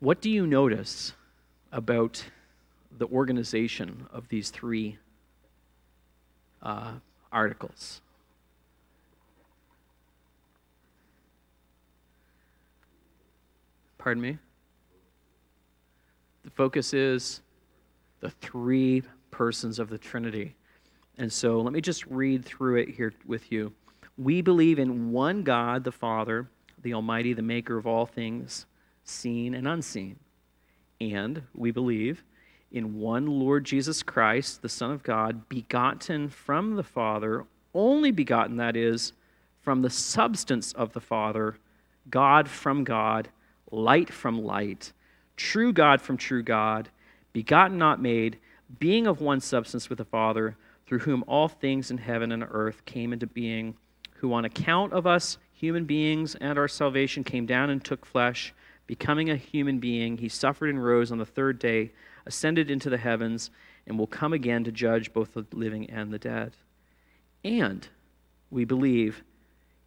What 0.00 0.22
do 0.22 0.30
you 0.30 0.46
notice 0.46 1.12
about 1.72 2.24
the 2.96 3.06
organization 3.08 4.06
of 4.10 4.26
these 4.28 4.48
three 4.48 4.96
uh, 6.62 6.94
articles? 7.30 8.00
Pardon 13.98 14.22
me? 14.22 14.38
The 16.44 16.50
focus 16.50 16.94
is 16.94 17.42
the 18.20 18.30
three 18.30 19.02
persons 19.30 19.78
of 19.78 19.90
the 19.90 19.98
Trinity. 19.98 20.54
And 21.18 21.30
so 21.30 21.60
let 21.60 21.74
me 21.74 21.82
just 21.82 22.06
read 22.06 22.42
through 22.42 22.76
it 22.76 22.88
here 22.88 23.12
with 23.26 23.52
you. 23.52 23.74
We 24.16 24.40
believe 24.40 24.78
in 24.78 25.12
one 25.12 25.42
God, 25.42 25.84
the 25.84 25.92
Father, 25.92 26.48
the 26.82 26.94
Almighty, 26.94 27.34
the 27.34 27.42
maker 27.42 27.76
of 27.76 27.86
all 27.86 28.06
things 28.06 28.64
seen 29.04 29.54
and 29.54 29.66
unseen. 29.66 30.18
And 31.00 31.42
we 31.54 31.70
believe 31.70 32.22
in 32.72 32.98
one 32.98 33.26
Lord 33.26 33.64
Jesus 33.64 34.02
Christ, 34.02 34.62
the 34.62 34.68
Son 34.68 34.90
of 34.90 35.02
God, 35.02 35.48
begotten 35.48 36.28
from 36.28 36.76
the 36.76 36.82
Father, 36.82 37.46
only 37.74 38.10
begotten, 38.10 38.56
that 38.56 38.76
is, 38.76 39.12
from 39.60 39.82
the 39.82 39.90
substance 39.90 40.72
of 40.72 40.92
the 40.92 41.00
Father, 41.00 41.56
God 42.08 42.48
from 42.48 42.84
God, 42.84 43.28
light 43.70 44.12
from 44.12 44.44
light, 44.44 44.92
true 45.36 45.72
God 45.72 46.00
from 46.00 46.16
true 46.16 46.42
God, 46.42 46.88
begotten, 47.32 47.78
not 47.78 48.00
made, 48.00 48.38
being 48.78 49.06
of 49.06 49.20
one 49.20 49.40
substance 49.40 49.88
with 49.88 49.98
the 49.98 50.04
Father, 50.04 50.56
through 50.86 51.00
whom 51.00 51.24
all 51.26 51.48
things 51.48 51.90
in 51.90 51.98
heaven 51.98 52.32
and 52.32 52.44
earth 52.50 52.84
came 52.84 53.12
into 53.12 53.26
being, 53.26 53.74
who 54.14 54.32
on 54.32 54.44
account 54.44 54.92
of 54.92 55.06
us, 55.06 55.38
human 55.52 55.84
beings, 55.84 56.34
and 56.36 56.58
our 56.58 56.68
salvation 56.68 57.24
came 57.24 57.46
down 57.46 57.70
and 57.70 57.84
took 57.84 58.04
flesh 58.04 58.54
becoming 58.90 59.30
a 59.30 59.36
human 59.36 59.78
being, 59.78 60.18
he 60.18 60.28
suffered 60.28 60.68
and 60.68 60.84
rose 60.84 61.12
on 61.12 61.18
the 61.18 61.24
third 61.24 61.60
day, 61.60 61.92
ascended 62.26 62.72
into 62.72 62.90
the 62.90 62.96
heavens, 62.96 63.52
and 63.86 63.96
will 63.96 64.08
come 64.08 64.32
again 64.32 64.64
to 64.64 64.72
judge 64.72 65.12
both 65.12 65.32
the 65.32 65.46
living 65.52 65.88
and 65.88 66.12
the 66.12 66.18
dead. 66.18 66.56
And 67.44 67.86
we 68.50 68.64
believe 68.64 69.22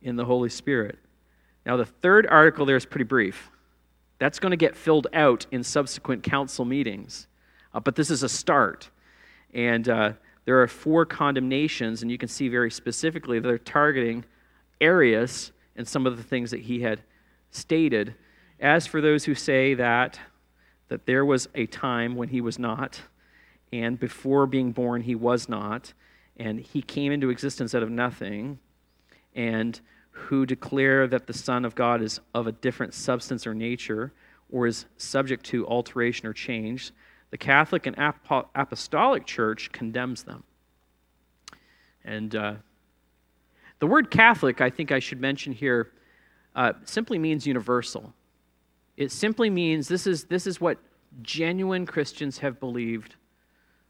in 0.01 0.15
the 0.15 0.23
Holy 0.23 0.47
Spirit. 0.47 0.99
Now, 1.65 1.75
the 1.75 1.85
third 1.85 2.25
article 2.27 2.65
there 2.65 2.77
is 2.77 2.85
pretty 2.85 3.03
brief. 3.03 3.51
That's 4.19 4.39
going 4.39 4.51
to 4.51 4.57
get 4.57 4.73
filled 4.73 5.07
out 5.11 5.47
in 5.51 5.65
subsequent 5.65 6.23
council 6.23 6.63
meetings. 6.63 7.27
Uh, 7.73 7.81
but 7.81 7.97
this 7.97 8.09
is 8.09 8.23
a 8.23 8.29
start. 8.29 8.89
And 9.53 9.89
uh, 9.89 10.13
there 10.45 10.61
are 10.61 10.67
four 10.69 11.05
condemnations, 11.05 12.03
and 12.03 12.09
you 12.09 12.17
can 12.17 12.29
see 12.29 12.47
very 12.47 12.71
specifically 12.71 13.41
they're 13.41 13.57
targeting 13.57 14.23
Arius 14.79 15.51
and 15.75 15.85
some 15.85 16.07
of 16.07 16.15
the 16.15 16.23
things 16.23 16.51
that 16.51 16.61
he 16.61 16.79
had 16.79 17.01
stated 17.51 18.15
as 18.59 18.87
for 18.87 19.01
those 19.01 19.25
who 19.25 19.35
say 19.35 19.73
that, 19.73 20.19
that 20.87 21.05
there 21.05 21.25
was 21.25 21.49
a 21.55 21.65
time 21.65 22.15
when 22.15 22.29
he 22.29 22.41
was 22.41 22.59
not, 22.59 23.01
and 23.71 23.99
before 23.99 24.45
being 24.45 24.71
born 24.71 25.01
he 25.01 25.15
was 25.15 25.49
not, 25.49 25.93
and 26.37 26.59
he 26.59 26.81
came 26.81 27.11
into 27.11 27.29
existence 27.29 27.73
out 27.75 27.83
of 27.83 27.89
nothing, 27.89 28.59
and 29.35 29.79
who 30.11 30.45
declare 30.45 31.07
that 31.07 31.27
the 31.27 31.33
Son 31.33 31.65
of 31.65 31.75
God 31.75 32.01
is 32.01 32.19
of 32.33 32.47
a 32.47 32.51
different 32.51 32.93
substance 32.93 33.47
or 33.47 33.53
nature, 33.53 34.13
or 34.51 34.67
is 34.67 34.85
subject 34.97 35.43
to 35.47 35.65
alteration 35.67 36.27
or 36.27 36.33
change, 36.33 36.91
the 37.31 37.37
Catholic 37.37 37.87
and 37.87 37.95
Apostolic 38.53 39.25
Church 39.25 39.71
condemns 39.71 40.23
them. 40.23 40.43
And 42.05 42.35
uh, 42.35 42.53
the 43.79 43.87
word 43.87 44.11
Catholic, 44.11 44.61
I 44.61 44.69
think 44.69 44.91
I 44.91 44.99
should 44.99 45.19
mention 45.19 45.51
here, 45.51 45.91
uh, 46.55 46.73
simply 46.83 47.17
means 47.17 47.47
universal. 47.47 48.13
It 48.97 49.12
simply 49.12 49.49
means 49.49 49.88
this 49.88 50.06
is, 50.06 50.25
this 50.25 50.45
is 50.45 50.62
what 50.62 50.77
genuine 51.21 51.86
Christians 51.86 52.39
have 52.39 52.60
believed 52.60 53.15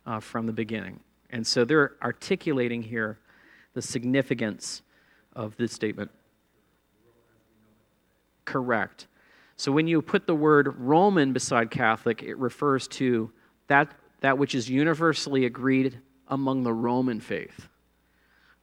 uh, 0.05 0.19
from 0.19 0.45
the 0.45 0.53
beginning. 0.53 0.99
And 1.29 1.45
so 1.45 1.65
they're 1.65 1.93
articulating 2.01 2.83
here 2.83 3.19
the 3.73 3.81
significance 3.81 4.81
of 5.35 5.57
this 5.57 5.71
statement. 5.71 6.11
Correct. 8.45 9.07
So 9.55 9.71
when 9.71 9.87
you 9.87 10.01
put 10.01 10.27
the 10.27 10.35
word 10.35 10.75
Roman 10.77 11.33
beside 11.33 11.71
Catholic, 11.71 12.23
it 12.23 12.37
refers 12.37 12.87
to 12.89 13.31
that, 13.67 13.91
that 14.21 14.37
which 14.37 14.55
is 14.55 14.69
universally 14.69 15.45
agreed 15.45 15.99
among 16.27 16.63
the 16.63 16.73
Roman 16.73 17.19
faith. 17.19 17.67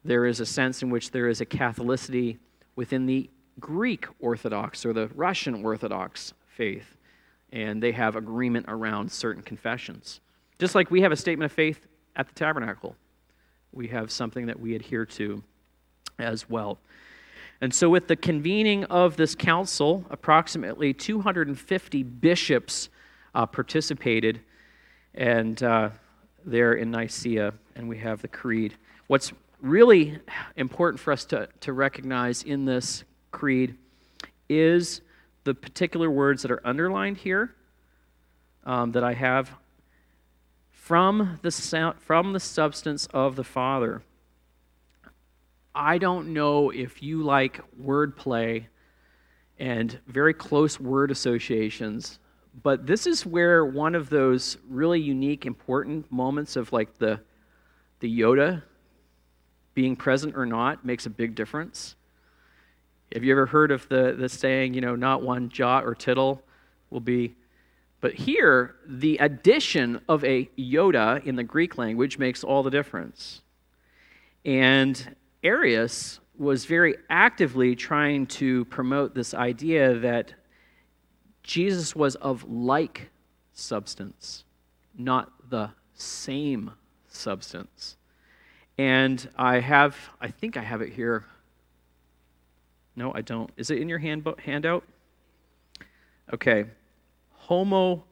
There 0.05 0.27
is 0.27 0.41
a 0.41 0.47
sense 0.47 0.83
in 0.83 0.91
which 0.91 1.11
there 1.11 1.29
is 1.29 1.41
a 1.41 1.47
Catholicity 1.47 2.39
within 2.77 3.07
the 3.07 3.31
Greek 3.59 4.07
Orthodox 4.21 4.85
or 4.87 4.93
the 4.93 5.09
Russian 5.15 5.65
Orthodox 5.65 6.33
faith, 6.47 6.97
and 7.53 7.83
they 7.83 7.93
have 7.93 8.17
agreement 8.17 8.67
around 8.69 9.11
certain 9.11 9.43
confessions. 9.43 10.21
Just 10.59 10.75
like 10.75 10.91
we 10.91 11.01
have 11.03 11.13
a 11.13 11.17
statement 11.17 11.51
of 11.51 11.55
faith 11.55 11.87
at 12.17 12.29
the 12.29 12.35
tabernacle, 12.35 12.97
we 13.73 13.89
have 13.89 14.11
something 14.11 14.47
that 14.47 14.61
we 14.61 14.75
adhere 14.75 15.07
to 15.07 15.43
as 16.19 16.49
well. 16.49 16.79
And 17.61 17.75
so, 17.75 17.91
with 17.91 18.09
the 18.09 18.17
convening 18.17 18.85
of 18.85 19.17
this 19.17 19.35
council, 19.35 20.05
approximately 20.11 20.95
250 20.95 22.03
bishops 22.03 22.89
uh, 23.35 23.47
participated, 23.47 24.41
and 25.15 25.63
uh, 25.63 25.91
there 26.45 26.73
in 26.75 26.91
Nicaea, 26.91 27.53
and 27.77 27.89
we 27.89 27.99
have 27.99 28.23
the 28.23 28.29
creed. 28.29 28.75
What's 29.09 29.33
really 29.61 30.19
important 30.57 31.01
for 31.01 31.13
us 31.13 31.25
to, 31.27 31.49
to 31.61 31.73
recognize 31.73 32.43
in 32.43 32.65
this 32.65 33.05
creed 33.31 33.77
is 34.49 35.01
the 35.45 35.55
particular 35.55 36.11
words 36.11 36.43
that 36.43 36.51
are 36.51 36.67
underlined 36.67 37.17
here 37.17 37.55
um, 38.65 38.93
that 38.93 39.05
I 39.05 39.15
have 39.15 39.51
from 40.71 41.39
the, 41.43 41.95
from 41.99 42.33
the 42.33 42.41
substance 42.41 43.07
of 43.13 43.37
the 43.37 43.45
Father. 43.45 44.03
I 45.75 45.99
don't 45.99 46.33
know 46.33 46.71
if 46.71 47.03
you 47.03 47.23
like 47.23 47.61
wordplay 47.81 48.67
and 49.59 49.99
very 50.07 50.35
close 50.35 50.81
word 50.81 51.11
associations, 51.11 52.19
but 52.63 52.87
this 52.87 53.07
is 53.07 53.25
where 53.25 53.65
one 53.65 53.95
of 53.95 54.11
those 54.11 54.57
really 54.69 55.01
unique, 55.01 55.47
important 55.47 56.11
moments 56.11 56.57
of 56.57 56.73
like 56.73 56.99
the 56.99 57.21
the 58.01 58.23
iota 58.23 58.63
being 59.75 59.95
present 59.95 60.37
or 60.37 60.47
not 60.47 60.85
makes 60.85 61.07
a 61.07 61.11
big 61.11 61.35
difference. 61.35 61.95
Have 63.15 63.25
you 63.25 63.33
ever 63.33 63.47
heard 63.47 63.71
of 63.71 63.89
the, 63.89 64.15
the 64.17 64.29
saying, 64.29 64.75
you 64.75 64.81
know, 64.81 64.95
not 64.95 65.23
one 65.23 65.49
jot 65.49 65.85
or 65.85 65.95
tittle 65.95 66.43
will 66.91 67.01
be. 67.01 67.35
But 68.01 68.15
here, 68.15 68.77
the 68.87 69.19
addition 69.19 70.01
of 70.09 70.25
a 70.25 70.49
iota 70.59 71.21
in 71.25 71.37
the 71.37 71.45
Greek 71.45 71.77
language 71.77 72.19
makes 72.19 72.43
all 72.43 72.63
the 72.63 72.71
difference. 72.71 73.43
And 74.45 75.17
Arius 75.43 76.21
was 76.39 76.65
very 76.65 76.97
actively 77.11 77.77
trying 77.77 78.27
to 78.27 78.65
promote 78.67 79.15
this 79.15 79.35
idea 79.35 79.99
that 79.99 80.33
Jesus 81.43 81.95
was 81.95 82.15
of 82.17 82.45
like 82.51 83.11
substance, 83.53 84.45
not 84.97 85.31
the 85.51 85.71
same 85.93 86.71
substance. 87.09 87.97
And 88.79 89.29
I 89.37 89.61
have, 89.61 89.95
I 90.21 90.29
think 90.29 90.57
I 90.57 90.63
have 90.63 90.81
it 90.81 90.95
here. 90.95 91.27
No, 93.01 93.13
I 93.15 93.23
don't. 93.23 93.51
Is 93.57 93.71
it 93.71 93.79
in 93.79 93.89
your 93.89 93.99
handbook, 93.99 94.43
handout? 94.43 94.85
Okay. 96.35 96.67
Homoousios. 97.49 98.05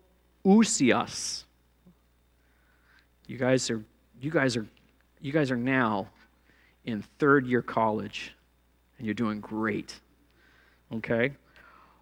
You 3.27 3.37
guys 3.37 3.68
are 3.68 3.85
you 4.18 4.31
guys 4.31 4.57
are 4.57 4.66
you 5.20 5.31
guys 5.31 5.51
are 5.51 5.59
now 5.59 6.09
in 6.87 7.05
third 7.18 7.46
year 7.46 7.61
college 7.61 8.35
and 8.96 9.07
you're 9.07 9.12
doing 9.12 9.40
great. 9.40 10.01
Okay? 10.90 11.33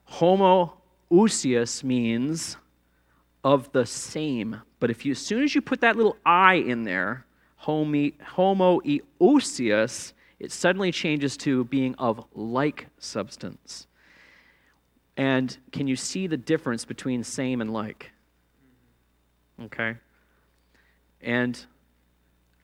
Homoousios 0.09 1.83
means 1.83 2.57
of 3.43 3.73
the 3.73 3.85
same. 3.85 4.63
But 4.79 4.91
if 4.91 5.05
you 5.05 5.11
as 5.11 5.19
soon 5.19 5.43
as 5.43 5.57
you 5.57 5.61
put 5.61 5.81
that 5.81 5.97
little 5.97 6.19
I 6.25 6.55
in 6.55 6.85
there, 6.85 7.27
homo 7.57 8.11
homoiousios, 8.37 10.13
it 10.39 10.53
suddenly 10.53 10.93
changes 10.93 11.37
to 11.39 11.65
being 11.65 11.95
of 11.97 12.25
like 12.35 12.89
substance. 12.99 13.87
And 15.17 15.57
can 15.73 15.87
you 15.87 15.97
see 15.97 16.27
the 16.27 16.37
difference 16.37 16.85
between 16.85 17.25
same 17.25 17.61
and 17.61 17.73
like? 17.73 18.11
Okay? 19.63 19.97
And 21.23 21.65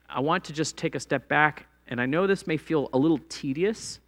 I 0.07 0.19
want 0.19 0.45
to 0.45 0.53
just 0.53 0.77
take 0.77 0.93
a 0.93 0.99
step 0.99 1.27
back, 1.27 1.65
and 1.87 1.99
I 1.99 2.05
know 2.05 2.27
this 2.27 2.45
may 2.45 2.57
feel 2.57 2.89
a 2.93 2.97
little 2.97 3.19
tedious, 3.29 3.99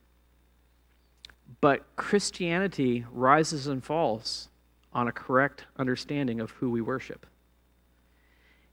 but 1.62 1.84
Christianity 1.96 3.06
rises 3.12 3.66
and 3.66 3.84
falls 3.84 4.50
on 4.94 5.08
a 5.08 5.12
correct 5.12 5.66
understanding 5.78 6.40
of 6.40 6.52
who 6.52 6.70
we 6.70 6.82
worship. 6.82 7.26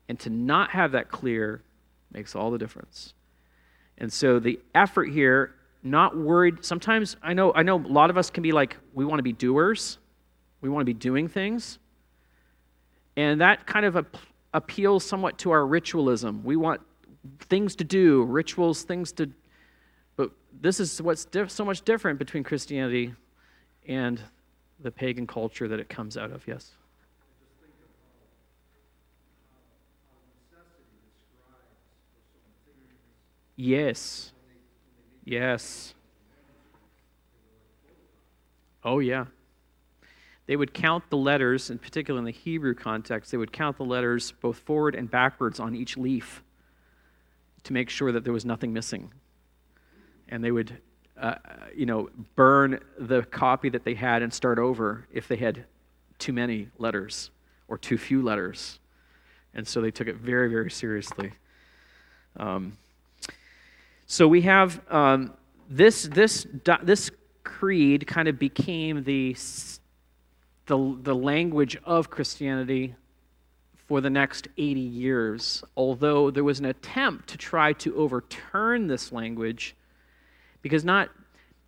And 0.08 0.20
to 0.20 0.30
not 0.30 0.70
have 0.70 0.92
that 0.92 1.10
clear 1.10 1.62
makes 2.12 2.36
all 2.36 2.50
the 2.50 2.58
difference. 2.58 3.14
And 4.02 4.12
so 4.12 4.40
the 4.40 4.60
effort 4.74 5.10
here, 5.10 5.54
not 5.84 6.16
worried. 6.16 6.64
Sometimes 6.64 7.16
I 7.22 7.32
know 7.34 7.52
I 7.54 7.62
know 7.62 7.76
a 7.76 7.86
lot 7.86 8.10
of 8.10 8.18
us 8.18 8.30
can 8.30 8.42
be 8.42 8.50
like 8.50 8.76
we 8.92 9.04
want 9.04 9.20
to 9.20 9.22
be 9.22 9.32
doers. 9.32 9.98
We 10.60 10.68
want 10.68 10.82
to 10.82 10.84
be 10.84 10.92
doing 10.92 11.28
things. 11.28 11.78
And 13.16 13.40
that 13.40 13.66
kind 13.66 13.86
of 13.86 14.06
appeals 14.52 15.04
somewhat 15.04 15.38
to 15.38 15.52
our 15.52 15.64
ritualism. 15.64 16.42
We 16.42 16.56
want 16.56 16.80
things 17.42 17.76
to 17.76 17.84
do, 17.84 18.24
rituals, 18.24 18.82
things 18.82 19.12
to 19.12 19.30
but 20.16 20.32
this 20.60 20.80
is 20.80 21.00
what's 21.00 21.24
diff- 21.24 21.50
so 21.50 21.64
much 21.64 21.82
different 21.82 22.18
between 22.18 22.42
Christianity 22.42 23.14
and 23.86 24.20
the 24.80 24.90
pagan 24.90 25.28
culture 25.28 25.68
that 25.68 25.78
it 25.78 25.88
comes 25.88 26.16
out 26.16 26.32
of. 26.32 26.46
Yes. 26.46 26.72
Yes. 33.62 34.32
Yes. 35.24 35.94
Oh, 38.82 38.98
yeah. 38.98 39.26
They 40.46 40.56
would 40.56 40.74
count 40.74 41.04
the 41.10 41.16
letters, 41.16 41.70
in 41.70 41.78
particular 41.78 42.18
in 42.18 42.24
the 42.24 42.32
Hebrew 42.32 42.74
context, 42.74 43.30
they 43.30 43.36
would 43.36 43.52
count 43.52 43.76
the 43.76 43.84
letters 43.84 44.32
both 44.32 44.58
forward 44.58 44.96
and 44.96 45.08
backwards 45.08 45.60
on 45.60 45.76
each 45.76 45.96
leaf 45.96 46.42
to 47.62 47.72
make 47.72 47.88
sure 47.88 48.10
that 48.10 48.24
there 48.24 48.32
was 48.32 48.44
nothing 48.44 48.72
missing. 48.72 49.12
And 50.28 50.42
they 50.42 50.50
would, 50.50 50.76
uh, 51.16 51.36
you 51.72 51.86
know, 51.86 52.10
burn 52.34 52.80
the 52.98 53.22
copy 53.22 53.68
that 53.68 53.84
they 53.84 53.94
had 53.94 54.22
and 54.22 54.34
start 54.34 54.58
over 54.58 55.06
if 55.12 55.28
they 55.28 55.36
had 55.36 55.66
too 56.18 56.32
many 56.32 56.66
letters 56.78 57.30
or 57.68 57.78
too 57.78 57.96
few 57.96 58.22
letters. 58.22 58.80
And 59.54 59.68
so 59.68 59.80
they 59.80 59.92
took 59.92 60.08
it 60.08 60.16
very, 60.16 60.50
very 60.50 60.70
seriously. 60.70 61.30
Um, 62.36 62.76
so 64.12 64.28
we 64.28 64.42
have 64.42 64.78
um, 64.90 65.32
this, 65.70 66.02
this, 66.02 66.46
this 66.82 67.10
creed 67.44 68.06
kind 68.06 68.28
of 68.28 68.38
became 68.38 69.04
the, 69.04 69.34
the, 70.66 70.98
the 71.00 71.14
language 71.14 71.78
of 71.84 72.10
Christianity 72.10 72.94
for 73.88 74.02
the 74.02 74.10
next 74.10 74.48
80 74.58 74.80
years, 74.80 75.64
although 75.78 76.30
there 76.30 76.44
was 76.44 76.60
an 76.60 76.66
attempt 76.66 77.30
to 77.30 77.38
try 77.38 77.72
to 77.72 77.96
overturn 77.96 78.86
this 78.86 79.12
language 79.12 79.74
because 80.60 80.84
not 80.84 81.08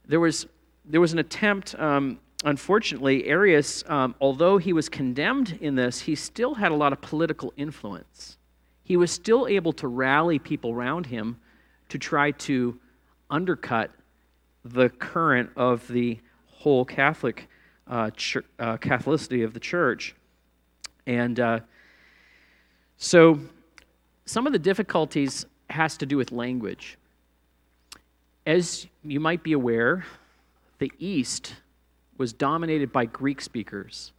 there 0.06 0.20
was 0.20 0.46
there 0.84 1.00
was 1.00 1.14
an 1.14 1.20
attempt 1.20 1.74
um, 1.76 2.20
unfortunately 2.44 3.26
arius 3.26 3.82
um, 3.88 4.14
although 4.20 4.58
he 4.58 4.74
was 4.74 4.90
condemned 4.90 5.56
in 5.62 5.76
this 5.76 6.00
he 6.00 6.14
still 6.14 6.52
had 6.52 6.70
a 6.70 6.74
lot 6.74 6.92
of 6.92 7.00
political 7.00 7.54
influence. 7.56 8.36
He 8.82 8.98
was 8.98 9.10
still 9.10 9.46
able 9.46 9.72
to 9.72 9.88
rally 9.88 10.38
people 10.38 10.70
around 10.70 11.06
him 11.06 11.38
to 11.94 11.98
try 12.00 12.32
to 12.32 12.76
undercut 13.30 13.88
the 14.64 14.88
current 14.88 15.48
of 15.54 15.86
the 15.86 16.18
whole 16.48 16.84
Catholic 16.84 17.48
uh, 17.86 18.10
ch- 18.10 18.38
uh, 18.58 18.76
Catholicity 18.78 19.44
of 19.44 19.54
the 19.54 19.60
church. 19.60 20.16
And 21.06 21.38
uh, 21.38 21.60
so 22.96 23.38
some 24.26 24.44
of 24.44 24.52
the 24.52 24.58
difficulties 24.58 25.46
has 25.70 25.96
to 25.98 26.04
do 26.04 26.16
with 26.16 26.32
language. 26.32 26.98
As 28.44 28.88
you 29.04 29.20
might 29.20 29.44
be 29.44 29.52
aware, 29.52 30.04
the 30.80 30.90
East 30.98 31.54
was 32.18 32.32
dominated 32.32 32.90
by 32.90 33.04
Greek 33.04 33.40
speakers. 33.40 34.10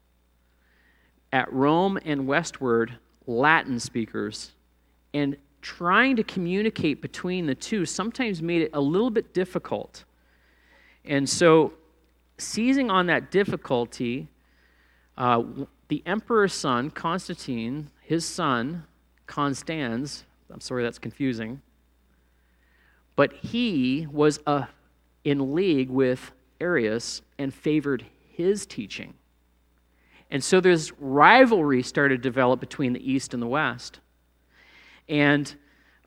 At 1.34 1.52
Rome 1.52 2.00
and 2.06 2.26
westward, 2.26 3.00
Latin 3.28 3.82
speakers. 3.82 4.54
And 5.14 5.36
trying 5.66 6.16
to 6.16 6.24
communicate 6.24 7.02
between 7.02 7.48
the 7.48 7.56
two 7.56 7.88
sometimes 7.88 8.40
made 8.40 8.62
it 8.62 8.70
a 8.74 8.80
little 8.80 9.10
bit 9.10 9.34
difficult. 9.34 10.04
And 11.04 11.28
so, 11.28 11.74
seizing 12.38 12.92
on 12.92 13.08
that 13.08 13.32
difficulty, 13.32 14.28
uh, 15.18 15.42
the 15.88 16.04
emperor's 16.06 16.54
son, 16.54 16.92
Constantine, 16.92 17.90
his 18.02 18.26
son, 18.26 18.84
Constans, 19.26 20.24
I'm 20.54 20.62
sorry 20.62 20.84
that's 20.84 21.00
confusing, 21.00 21.64
but 23.16 23.34
he 23.34 24.08
was 24.12 24.40
uh, 24.46 24.66
in 25.24 25.56
league 25.56 25.90
with 25.90 26.32
Arius 26.62 27.24
and 27.40 27.52
favored 27.52 28.06
his 28.30 28.68
teaching. 28.68 29.16
And 30.30 30.44
so 30.44 30.62
there's 30.62 30.92
rivalry 31.00 31.82
started 31.82 32.22
to 32.22 32.30
develop 32.30 32.60
between 32.60 32.94
the 32.94 33.12
East 33.12 33.34
and 33.34 33.42
the 33.42 33.48
West. 33.48 34.00
And 35.08 35.54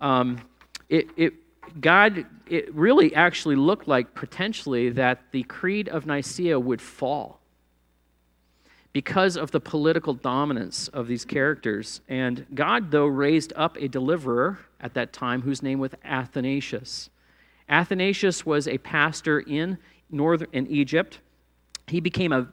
um, 0.00 0.40
it, 0.88 1.08
it, 1.16 1.34
God, 1.80 2.26
it 2.46 2.74
really 2.74 3.14
actually 3.14 3.56
looked 3.56 3.88
like 3.88 4.14
potentially 4.14 4.90
that 4.90 5.20
the 5.32 5.42
Creed 5.44 5.88
of 5.88 6.06
Nicaea 6.06 6.58
would 6.58 6.80
fall 6.80 7.40
because 8.92 9.36
of 9.36 9.50
the 9.50 9.60
political 9.60 10.14
dominance 10.14 10.88
of 10.88 11.06
these 11.06 11.24
characters. 11.24 12.00
And 12.08 12.46
God, 12.54 12.90
though, 12.90 13.06
raised 13.06 13.52
up 13.54 13.76
a 13.76 13.86
deliverer 13.86 14.58
at 14.80 14.94
that 14.94 15.12
time 15.12 15.42
whose 15.42 15.62
name 15.62 15.78
was 15.78 15.92
Athanasius. 16.04 17.10
Athanasius 17.68 18.46
was 18.46 18.66
a 18.66 18.78
pastor 18.78 19.40
in 19.40 19.78
northern 20.10 20.48
in 20.52 20.66
Egypt. 20.68 21.20
He 21.86 22.00
became 22.00 22.32
a 22.32 22.48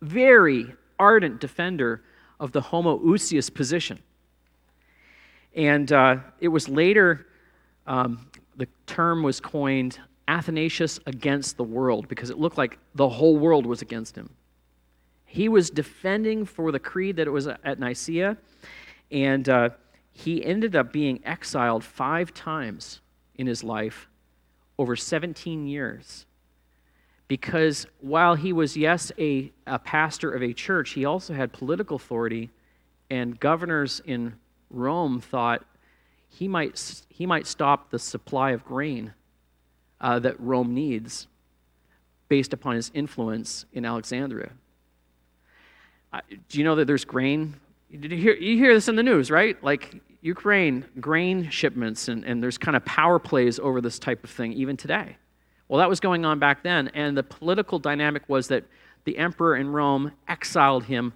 very 0.00 0.66
ardent 0.98 1.40
defender 1.40 2.02
of 2.40 2.52
the 2.52 2.60
homoousios 2.60 3.52
position. 3.52 3.98
And 5.58 5.90
uh, 5.90 6.18
it 6.38 6.48
was 6.48 6.68
later, 6.68 7.26
um, 7.84 8.30
the 8.56 8.68
term 8.86 9.24
was 9.24 9.40
coined 9.40 9.98
Athanasius 10.28 11.00
against 11.04 11.56
the 11.56 11.64
world 11.64 12.06
because 12.06 12.30
it 12.30 12.38
looked 12.38 12.56
like 12.56 12.78
the 12.94 13.08
whole 13.08 13.36
world 13.36 13.66
was 13.66 13.82
against 13.82 14.14
him. 14.14 14.30
He 15.24 15.48
was 15.48 15.68
defending 15.68 16.44
for 16.44 16.70
the 16.70 16.78
creed 16.78 17.16
that 17.16 17.26
it 17.26 17.30
was 17.30 17.48
at 17.48 17.80
Nicaea, 17.80 18.36
and 19.10 19.48
uh, 19.48 19.70
he 20.12 20.44
ended 20.44 20.76
up 20.76 20.92
being 20.92 21.20
exiled 21.24 21.82
five 21.82 22.32
times 22.32 23.00
in 23.34 23.48
his 23.48 23.64
life 23.64 24.06
over 24.78 24.94
17 24.94 25.66
years. 25.66 26.24
Because 27.26 27.84
while 28.00 28.36
he 28.36 28.52
was, 28.52 28.76
yes, 28.76 29.10
a, 29.18 29.50
a 29.66 29.80
pastor 29.80 30.30
of 30.30 30.40
a 30.40 30.52
church, 30.52 30.90
he 30.90 31.04
also 31.04 31.34
had 31.34 31.52
political 31.52 31.96
authority, 31.96 32.50
and 33.10 33.40
governors 33.40 34.00
in 34.04 34.34
Rome 34.70 35.20
thought 35.20 35.64
he 36.28 36.48
might, 36.48 37.02
he 37.08 37.26
might 37.26 37.46
stop 37.46 37.90
the 37.90 37.98
supply 37.98 38.50
of 38.50 38.64
grain 38.64 39.14
uh, 40.00 40.18
that 40.20 40.38
Rome 40.38 40.74
needs 40.74 41.26
based 42.28 42.52
upon 42.52 42.76
his 42.76 42.90
influence 42.94 43.64
in 43.72 43.84
Alexandria. 43.84 44.52
Uh, 46.12 46.20
do 46.48 46.58
you 46.58 46.64
know 46.64 46.74
that 46.74 46.86
there's 46.86 47.04
grain? 47.04 47.54
Did 47.90 48.12
you 48.12 48.18
hear, 48.18 48.34
you 48.34 48.56
hear 48.56 48.74
this 48.74 48.88
in 48.88 48.96
the 48.96 49.02
news, 49.02 49.30
right? 49.30 49.62
Like 49.64 50.00
Ukraine, 50.20 50.84
grain 51.00 51.48
shipments, 51.50 52.08
and, 52.08 52.24
and 52.24 52.42
there's 52.42 52.58
kind 52.58 52.76
of 52.76 52.84
power 52.84 53.18
plays 53.18 53.58
over 53.58 53.80
this 53.80 53.98
type 53.98 54.24
of 54.24 54.30
thing 54.30 54.52
even 54.52 54.76
today. 54.76 55.16
Well, 55.68 55.78
that 55.78 55.88
was 55.88 56.00
going 56.00 56.24
on 56.24 56.38
back 56.38 56.62
then, 56.62 56.88
and 56.88 57.16
the 57.16 57.22
political 57.22 57.78
dynamic 57.78 58.28
was 58.28 58.48
that 58.48 58.64
the 59.04 59.18
emperor 59.18 59.56
in 59.56 59.68
Rome 59.68 60.12
exiled 60.26 60.84
him 60.84 61.12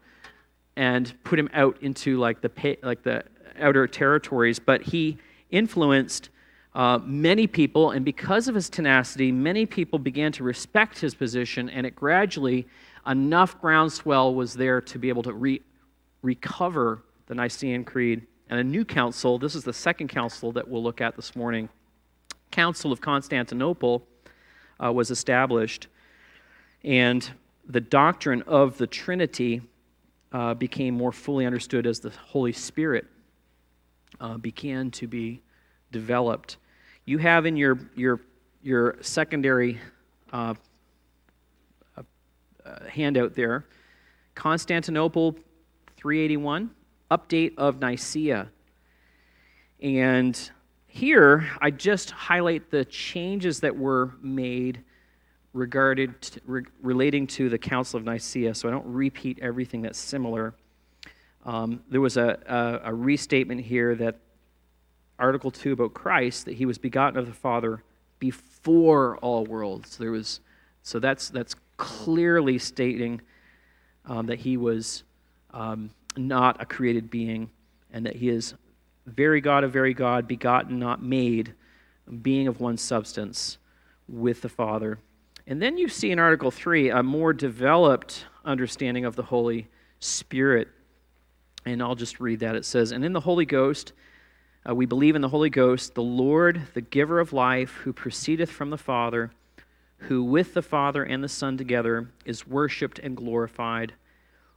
and 0.77 1.12
put 1.25 1.38
him 1.38 1.51
out 1.53 1.79
into 1.83 2.19
like 2.19 2.41
the 2.41 2.79
like 2.83 3.03
the 3.03 3.25
outer 3.59 3.87
territories, 3.87 4.59
but 4.59 4.83
he 4.83 5.19
influenced 5.51 6.31
uh, 6.75 6.99
many 7.05 7.47
people, 7.47 7.91
and 7.91 8.05
because 8.05 8.49
of 8.49 8.55
his 8.55 8.71
tenacity, 8.71 9.31
many 9.31 9.67
people 9.67 9.99
began 9.99 10.33
to 10.33 10.43
respect 10.43 10.99
his 10.99 11.15
position, 11.15 11.69
and 11.69 11.87
it 11.87 11.95
gradually, 11.95 12.67
enough 13.07 13.61
groundswell 13.61 14.35
was 14.35 14.55
there 14.55 14.81
to 14.81 14.99
be 14.99 15.09
able 15.11 15.23
to 15.23 15.35
re- 15.35 15.61
recover 16.23 17.03
the 17.27 17.35
Nicene 17.35 17.85
Creed. 17.85 18.27
And 18.49 18.59
a 18.59 18.65
new 18.65 18.85
council, 18.85 19.38
this 19.38 19.55
is 19.55 19.65
the 19.65 19.73
second 19.73 20.09
council 20.09 20.53
that 20.53 20.67
we'll 20.67 20.83
look 20.83 21.01
at 21.01 21.17
this 21.17 21.37
morning, 21.37 21.69
Council 22.51 22.93
of 22.93 23.01
Constantinople, 23.01 24.07
uh, 24.83 24.93
was 24.93 25.11
established. 25.11 25.88
And 26.85 27.29
the 27.67 27.81
doctrine 27.81 28.43
of 28.43 28.79
the 28.79 28.87
Trinity 28.87 29.62
uh, 30.33 30.55
became 30.55 30.95
more 30.95 31.12
fully 31.12 31.47
understood 31.47 31.87
as 31.87 32.01
the 32.01 32.11
Holy 32.11 32.53
Spirit 32.53 33.07
uh, 34.23 34.39
began 34.39 34.91
to 34.93 35.07
be 35.07 35.43
developed. 35.91 36.57
You 37.05 37.19
have 37.19 37.45
in 37.45 37.57
your, 37.57 37.79
your, 37.95 38.21
your 38.63 38.97
secondary 39.03 39.79
uh, 40.33 40.55
uh, 41.99 42.03
uh 42.65 42.89
handout 42.89 43.35
there 43.35 43.67
Constantinople 44.35 45.33
381, 45.99 46.71
update 47.11 47.53
of 47.59 47.81
Nicaea. 47.81 48.49
And 49.83 50.51
here, 50.87 51.51
I 51.61 51.71
just 51.71 52.11
highlight 52.11 52.71
the 52.71 52.85
changes 52.87 53.61
that 53.61 53.77
were 53.77 54.13
made 54.23 54.83
regarded 55.53 56.21
to, 56.23 56.41
re, 56.47 56.63
relating 56.81 57.27
to 57.27 57.51
the 57.51 57.59
Council 57.59 57.99
of 57.99 58.05
Nicaea, 58.05 58.55
so 58.55 58.69
I 58.69 58.71
don't 58.71 58.87
repeat 58.87 59.39
everything 59.43 59.83
that's 59.83 59.99
similar. 59.99 60.55
Um, 61.45 61.83
there 61.89 62.01
was 62.01 62.17
a, 62.17 62.39
a, 62.47 62.91
a, 62.91 62.95
restatement 62.95 63.63
here 63.63 63.97
that 63.97 64.17
Article 65.19 65.51
2 65.51 65.73
about 65.73 65.93
Christ, 65.93 66.45
that 66.45 66.55
he 66.55 66.67
was 66.67 66.79
begotten 66.79 67.19
of 67.19 67.27
the 67.27 67.33
Father 67.33 67.83
before 68.21 69.17
all 69.19 69.45
worlds. 69.45 69.97
There 69.97 70.13
was, 70.13 70.41
so 70.85 71.01
that's, 71.01 71.31
that's 71.31 71.57
clearly 71.77 72.59
stating 72.59 73.21
um, 74.07 74.27
that 74.27 74.39
he 74.39 74.57
was 74.57 75.03
um, 75.53 75.91
not 76.17 76.63
a 76.63 76.67
created 76.67 77.11
being 77.11 77.51
and 77.93 78.07
that 78.07 78.17
he 78.17 78.29
is 78.29 78.55
very 79.07 79.41
God 79.41 79.65
of 79.65 79.73
very 79.73 79.95
God, 79.95 80.29
begotten, 80.29 80.79
not 80.79 81.03
made, 81.03 81.55
being 82.23 82.47
of 82.47 82.61
one 82.61 82.77
substance 82.77 83.59
with 84.09 84.43
the 84.43 84.49
Father. 84.49 84.99
And 85.47 85.61
then 85.61 85.77
you 85.77 85.89
see 85.89 86.11
in 86.11 86.19
Article 86.19 86.51
3 86.51 86.91
a 86.91 87.03
more 87.03 87.33
developed 87.33 88.27
understanding 88.45 89.05
of 89.05 89.17
the 89.17 89.25
Holy 89.25 89.69
Spirit. 89.99 90.69
And 91.64 91.83
I'll 91.83 91.94
just 91.94 92.20
read 92.20 92.40
that. 92.40 92.57
It 92.57 92.64
says, 92.64 92.92
And 92.92 93.05
in 93.05 93.12
the 93.12 93.20
Holy 93.20 93.46
Ghost, 93.46 93.92
uh, 94.68 94.75
we 94.75 94.87
believe 94.87 95.16
in 95.16 95.22
the 95.22 95.29
Holy 95.29 95.51
Ghost, 95.51 95.94
the 95.94 96.03
Lord, 96.03 96.68
the 96.75 96.81
giver 96.81 97.20
of 97.20 97.33
life, 97.33 97.72
who 97.83 97.92
proceedeth 97.92 98.51
from 98.51 98.70
the 98.70 98.79
Father, 98.79 99.33
who 99.98 100.22
with 100.22 100.55
the 100.55 100.62
Father 100.62 101.03
and 101.03 101.22
the 101.22 101.29
Son 101.29 101.57
together 101.57 102.11
is 102.25 102.46
worshiped 102.46 102.98
and 102.98 103.16
glorified, 103.16 103.94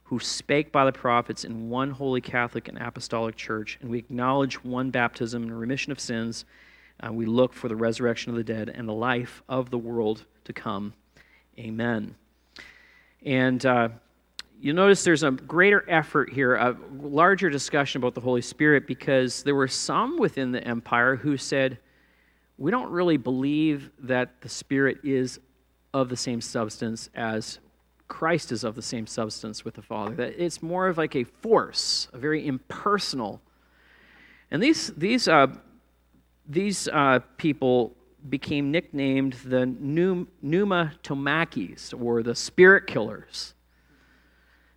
who 0.04 0.20
spake 0.20 0.70
by 0.70 0.84
the 0.84 0.92
prophets 0.92 1.44
in 1.44 1.68
one 1.68 1.90
holy 1.90 2.20
Catholic 2.20 2.68
and 2.68 2.78
Apostolic 2.78 3.34
Church, 3.34 3.78
and 3.80 3.90
we 3.90 3.98
acknowledge 3.98 4.62
one 4.62 4.90
baptism 4.90 5.42
and 5.42 5.58
remission 5.58 5.90
of 5.90 5.98
sins. 5.98 6.44
Uh, 7.00 7.12
we 7.12 7.26
look 7.26 7.52
for 7.52 7.68
the 7.68 7.76
resurrection 7.76 8.30
of 8.30 8.36
the 8.36 8.44
dead 8.44 8.68
and 8.68 8.88
the 8.88 8.92
life 8.92 9.42
of 9.48 9.70
the 9.70 9.78
world 9.78 10.24
to 10.44 10.52
come. 10.52 10.94
Amen. 11.58 12.14
And 13.24 13.64
uh, 13.66 13.88
you'll 14.60 14.76
notice 14.76 15.04
there's 15.04 15.22
a 15.22 15.30
greater 15.30 15.84
effort 15.88 16.30
here, 16.30 16.54
a 16.54 16.76
larger 17.00 17.50
discussion 17.50 18.00
about 18.00 18.14
the 18.14 18.20
Holy 18.20 18.42
Spirit, 18.42 18.86
because 18.86 19.42
there 19.42 19.54
were 19.54 19.68
some 19.68 20.18
within 20.18 20.52
the 20.52 20.66
empire 20.66 21.16
who 21.16 21.36
said, 21.36 21.78
we 22.58 22.70
don't 22.70 22.90
really 22.90 23.16
believe 23.16 23.90
that 24.00 24.40
the 24.40 24.48
Spirit 24.48 24.98
is 25.04 25.40
of 25.92 26.08
the 26.08 26.16
same 26.16 26.40
substance 26.40 27.10
as 27.14 27.58
Christ 28.08 28.52
is 28.52 28.64
of 28.64 28.74
the 28.74 28.82
same 28.82 29.06
substance 29.06 29.64
with 29.64 29.74
the 29.74 29.82
Father. 29.82 30.14
That 30.14 30.42
it's 30.42 30.62
more 30.62 30.88
of 30.88 30.96
like 30.96 31.16
a 31.16 31.24
force, 31.24 32.08
a 32.12 32.18
very 32.18 32.46
impersonal. 32.46 33.40
And 34.50 34.62
these 34.62 34.92
these 34.96 35.26
uh, 35.26 35.48
these 36.48 36.88
uh, 36.88 37.20
people 37.36 37.96
became 38.28 38.70
nicknamed 38.70 39.34
the 39.44 39.66
pneumatomachs, 39.66 42.00
or 42.00 42.22
the 42.22 42.34
spirit 42.34 42.86
killers, 42.86 43.54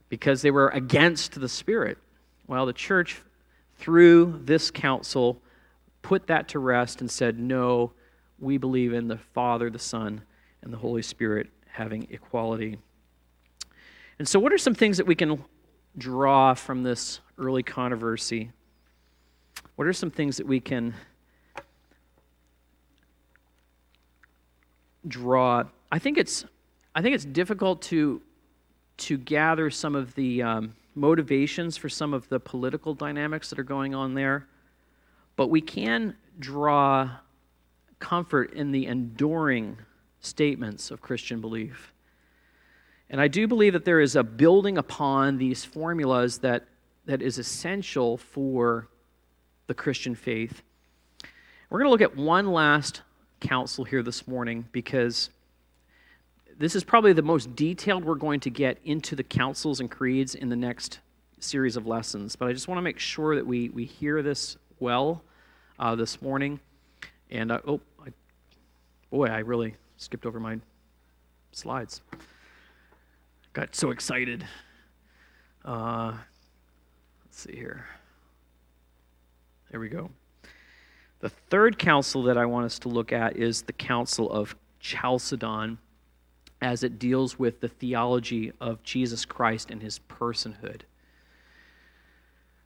because 0.10 0.41
they 0.41 0.52
were 0.52 0.69
against 0.69 1.39
the 1.39 1.50
Spirit. 1.50 1.98
Well, 2.48 2.65
the 2.65 2.74
church, 2.74 3.22
through 3.78 4.41
this 4.43 4.72
council, 4.72 5.41
put 6.02 6.28
that 6.28 6.50
to 6.50 6.60
rest 6.60 7.02
and 7.02 7.10
said, 7.10 7.39
no, 7.39 7.93
we 8.39 8.58
believe 8.58 8.93
in 8.93 9.08
the 9.08 9.17
Father, 9.17 9.69
the 9.69 9.80
Son, 9.80 10.22
and 10.62 10.74
the 10.74 10.78
Holy 10.78 11.02
Spirit 11.02 11.50
having 11.67 12.08
equality. 12.10 12.78
And 14.17 14.28
so, 14.28 14.39
what 14.39 14.52
are 14.52 14.58
some 14.58 14.76
things 14.76 14.98
that 14.98 15.06
we 15.06 15.15
can 15.15 15.43
draw 15.98 16.54
from 16.54 16.84
this 16.84 17.19
early 17.38 17.63
controversy? 17.63 18.52
What 19.76 19.88
are 19.88 19.93
some 19.93 20.12
things 20.12 20.38
that 20.38 20.48
we 20.48 20.60
can 20.60 20.93
draw. 25.08 25.63
I 25.91 26.00
think 26.00 26.17
it's, 26.17 26.45
I 26.93 27.02
think 27.02 27.15
it's 27.15 27.26
difficult 27.26 27.82
to, 27.84 28.22
to 28.99 29.17
gather 29.17 29.69
some 29.69 29.95
of 29.95 30.13
the 30.15 30.43
um, 30.43 30.75
motivations 30.95 31.77
for 31.77 31.89
some 31.89 32.13
of 32.13 32.27
the 32.29 32.39
political 32.39 32.93
dynamics 32.93 33.49
that 33.49 33.59
are 33.59 33.63
going 33.63 33.95
on 33.95 34.13
there, 34.13 34.47
but 35.35 35.47
we 35.47 35.62
can 35.62 36.15
draw 36.39 37.09
comfort 37.99 38.53
in 38.53 38.71
the 38.71 38.85
enduring 38.85 39.77
statements 40.19 40.91
of 40.91 41.01
Christian 41.01 41.41
belief. 41.41 41.93
And 43.09 43.19
I 43.19 43.27
do 43.27 43.47
believe 43.47 43.73
that 43.73 43.85
there 43.85 44.01
is 44.01 44.15
a 44.15 44.23
building 44.23 44.77
upon 44.77 45.38
these 45.38 45.65
formulas 45.65 46.39
that, 46.39 46.65
that 47.05 47.21
is 47.21 47.38
essential 47.38 48.17
for 48.17 48.88
the 49.67 49.73
Christian 49.73 50.15
faith. 50.15 50.62
We're 51.69 51.79
going 51.79 51.88
to 51.88 51.91
look 51.91 52.01
at 52.01 52.15
one 52.15 52.51
last 52.51 53.01
council 53.39 53.85
here 53.85 54.03
this 54.03 54.27
morning 54.27 54.65
because 54.71 55.29
this 56.60 56.76
is 56.76 56.84
probably 56.84 57.13
the 57.13 57.22
most 57.22 57.56
detailed 57.56 58.04
we're 58.04 58.15
going 58.15 58.41
to 58.41 58.50
get 58.50 58.78
into 58.84 59.15
the 59.15 59.24
councils 59.24 59.80
and 59.80 59.89
creeds 59.89 60.36
in 60.36 60.50
the 60.50 60.58
next 60.58 61.00
series 61.39 61.78
of 61.78 61.88
lessons. 61.88 62.36
But 62.36 62.50
I 62.50 62.54
just 62.54 62.67
want 62.67 62.78
to 62.78 62.82
make 62.82 63.00
sure 63.00 63.34
that 63.36 63.48
we, 63.48 63.69
we 63.69 63.86
hear 63.86 64.22
this 64.22 64.58
well 64.78 65.24
uh, 65.80 65.95
this 65.95 66.22
morning. 66.22 66.60
And 67.32 67.54
uh, 67.54 67.62
oh, 67.65 67.80
I, 68.06 68.10
boy, 69.10 69.28
I 69.28 69.39
really 69.39 69.76
skipped 69.95 70.26
over 70.26 70.38
my 70.38 70.60
slides. 71.54 72.02
Got 73.54 73.74
so 73.74 73.91
excited. 73.91 74.45
Uh, 75.63 76.12
let's 77.26 77.39
see 77.39 77.56
here. 77.56 77.86
There 79.72 79.80
we 79.80 79.88
go. 79.88 80.10
The 81.22 81.30
third 81.30 81.80
council 81.80 82.24
that 82.24 82.38
I 82.38 82.45
want 82.45 82.66
us 82.66 82.80
to 82.80 82.89
look 82.89 83.14
at 83.14 83.38
is 83.38 83.62
the 83.62 83.74
Council 83.74 84.30
of 84.30 84.55
Chalcedon 84.80 85.78
as 86.62 86.84
it 86.84 86.99
deals 86.99 87.39
with 87.39 87.62
the 87.62 87.68
theology 87.68 88.51
of 88.60 88.84
Jesus 88.84 89.26
Christ 89.26 89.72
and 89.72 89.82
his 89.82 89.99
personhood. 90.10 90.82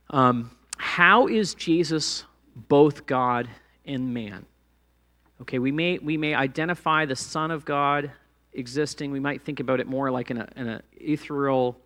Um, 0.09 0.51
how 0.77 1.27
is 1.27 1.53
Jesus 1.53 2.23
both 2.55 3.05
God 3.05 3.49
and 3.85 4.13
man? 4.13 4.45
Okay, 5.41 5.59
we 5.59 5.71
may, 5.71 5.97
we 5.99 6.17
may 6.17 6.33
identify 6.33 7.05
the 7.05 7.15
Son 7.15 7.51
of 7.51 7.65
God 7.65 8.11
existing. 8.53 9.11
We 9.11 9.19
might 9.19 9.43
think 9.43 9.59
about 9.59 9.79
it 9.79 9.87
more 9.87 10.11
like 10.11 10.31
in 10.31 10.37
an 10.37 10.81
ethereal, 10.93 11.77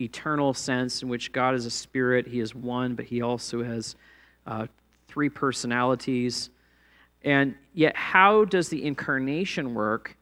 eternal 0.00 0.54
sense 0.54 1.02
in 1.02 1.08
which 1.08 1.32
God 1.32 1.54
is 1.54 1.66
a 1.66 1.70
spirit, 1.70 2.26
he 2.26 2.40
is 2.40 2.54
one, 2.54 2.94
but 2.94 3.04
he 3.04 3.22
also 3.22 3.62
has 3.62 3.96
uh, 4.46 4.66
three 5.06 5.28
personalities. 5.28 6.50
And 7.22 7.54
yet, 7.74 7.96
how 7.96 8.44
does 8.44 8.68
the 8.68 8.84
incarnation 8.84 9.74
work 9.74 10.16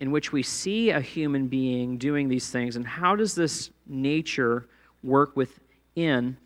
in 0.00 0.10
which 0.10 0.32
we 0.32 0.42
see 0.42 0.90
a 0.90 1.00
human 1.00 1.46
being 1.46 1.98
doing 1.98 2.28
these 2.28 2.50
things? 2.50 2.76
And 2.76 2.86
how 2.86 3.14
does 3.14 3.34
this 3.34 3.70
nature 3.86 4.66
work 5.02 5.36
within? 5.36 6.36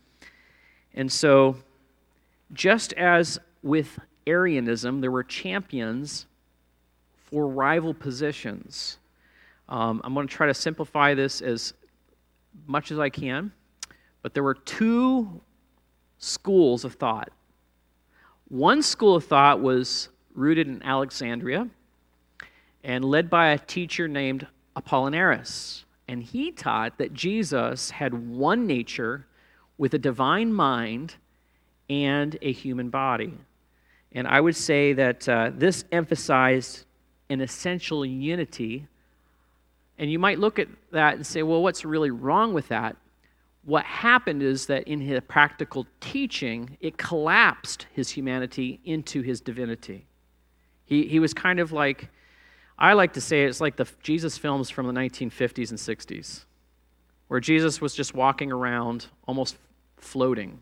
And 0.93 1.11
so, 1.11 1.57
just 2.53 2.93
as 2.93 3.39
with 3.63 3.97
Arianism, 4.27 5.01
there 5.01 5.11
were 5.11 5.23
champions 5.23 6.27
for 7.15 7.47
rival 7.47 7.93
positions. 7.93 8.97
Um, 9.67 10.01
I'm 10.03 10.13
going 10.13 10.27
to 10.27 10.33
try 10.33 10.47
to 10.47 10.53
simplify 10.53 11.13
this 11.13 11.41
as 11.41 11.73
much 12.67 12.91
as 12.91 12.99
I 12.99 13.09
can, 13.09 13.51
but 14.21 14.33
there 14.33 14.43
were 14.43 14.53
two 14.53 15.41
schools 16.19 16.85
of 16.85 16.93
thought. 16.93 17.29
One 18.47 18.81
school 18.81 19.15
of 19.15 19.25
thought 19.25 19.61
was 19.61 20.09
rooted 20.33 20.67
in 20.67 20.83
Alexandria 20.83 21.67
and 22.85 23.03
led 23.03 23.31
by 23.31 23.47
a 23.47 23.57
teacher 23.57 24.07
named 24.07 24.45
Apollinaris. 24.77 25.83
And 26.07 26.21
he 26.21 26.51
taught 26.51 26.99
that 26.99 27.13
Jesus 27.13 27.89
had 27.89 28.29
one 28.29 28.67
nature 28.67 29.25
with 29.79 29.95
a 29.95 29.97
divine 29.97 30.53
mind 30.53 31.15
and 31.89 32.37
a 32.43 32.51
human 32.51 32.89
body. 32.89 33.33
And 34.11 34.27
I 34.27 34.39
would 34.39 34.55
say 34.55 34.93
that 34.93 35.27
uh, 35.27 35.51
this 35.55 35.83
emphasized 35.91 36.85
an 37.29 37.41
essential 37.41 38.05
unity. 38.05 38.85
And 39.97 40.11
you 40.11 40.19
might 40.19 40.37
look 40.37 40.59
at 40.59 40.67
that 40.91 41.15
and 41.15 41.25
say, 41.25 41.41
well, 41.41 41.63
what's 41.63 41.83
really 41.83 42.11
wrong 42.11 42.53
with 42.53 42.67
that? 42.67 42.95
What 43.63 43.83
happened 43.83 44.43
is 44.43 44.67
that 44.67 44.87
in 44.87 45.01
his 45.01 45.19
practical 45.27 45.87
teaching, 46.01 46.77
it 46.81 46.99
collapsed 46.99 47.87
his 47.93 48.11
humanity 48.11 48.79
into 48.85 49.23
his 49.23 49.41
divinity. 49.41 50.05
He, 50.85 51.07
he 51.07 51.19
was 51.19 51.33
kind 51.33 51.59
of 51.59 51.71
like, 51.71 52.09
I 52.77 52.93
like 52.93 53.13
to 53.13 53.21
say 53.21 53.43
it's 53.43 53.61
like 53.61 53.77
the 53.77 53.87
Jesus 54.03 54.37
films 54.37 54.69
from 54.69 54.87
the 54.87 54.93
1950s 54.93 55.69
and 55.69 55.79
60s, 55.79 56.43
where 57.27 57.39
Jesus 57.39 57.79
was 57.79 57.95
just 57.95 58.13
walking 58.13 58.51
around 58.51 59.07
almost 59.27 59.55
floating. 59.97 60.59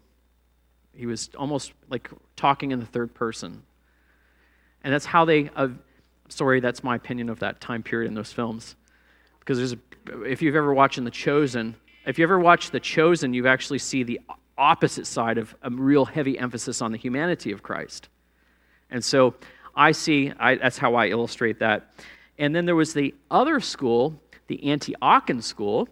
He 0.93 1.05
was 1.05 1.29
almost 1.37 1.73
like 1.89 2.09
talking 2.35 2.71
in 2.71 2.79
the 2.79 2.85
third 2.85 3.13
person. 3.13 3.63
And 4.83 4.93
that's 4.93 5.05
how 5.05 5.25
they, 5.25 5.49
uh, 5.55 5.69
sorry, 6.29 6.59
that's 6.59 6.83
my 6.83 6.95
opinion 6.95 7.29
of 7.29 7.39
that 7.39 7.59
time 7.59 7.81
period 7.81 8.07
in 8.07 8.13
those 8.13 8.31
films. 8.31 8.75
Because 9.39 9.57
there's, 9.57 9.75
if 10.25 10.41
you've 10.41 10.55
ever 10.55 10.73
watched 10.73 11.03
The 11.03 11.11
Chosen, 11.11 11.75
if 12.05 12.19
you 12.19 12.23
ever 12.23 12.39
watch 12.39 12.71
The 12.71 12.79
Chosen, 12.79 13.33
you 13.33 13.47
actually 13.47 13.79
see 13.79 14.03
the 14.03 14.19
opposite 14.57 15.07
side 15.07 15.37
of 15.37 15.55
a 15.63 15.69
real 15.69 16.05
heavy 16.05 16.37
emphasis 16.37 16.81
on 16.81 16.91
the 16.91 16.97
humanity 16.97 17.51
of 17.51 17.63
Christ. 17.63 18.09
And 18.91 19.03
so 19.03 19.33
I 19.75 19.91
see, 19.91 20.31
I, 20.39 20.55
that's 20.55 20.77
how 20.77 20.95
I 20.95 21.07
illustrate 21.07 21.59
that. 21.59 21.93
And 22.37 22.55
then 22.55 22.65
there 22.65 22.75
was 22.75 22.93
the 22.93 23.13
other 23.31 23.59
school, 23.59 24.19
the 24.47 24.59
Antiochian 24.63 25.41
school, 25.41 25.87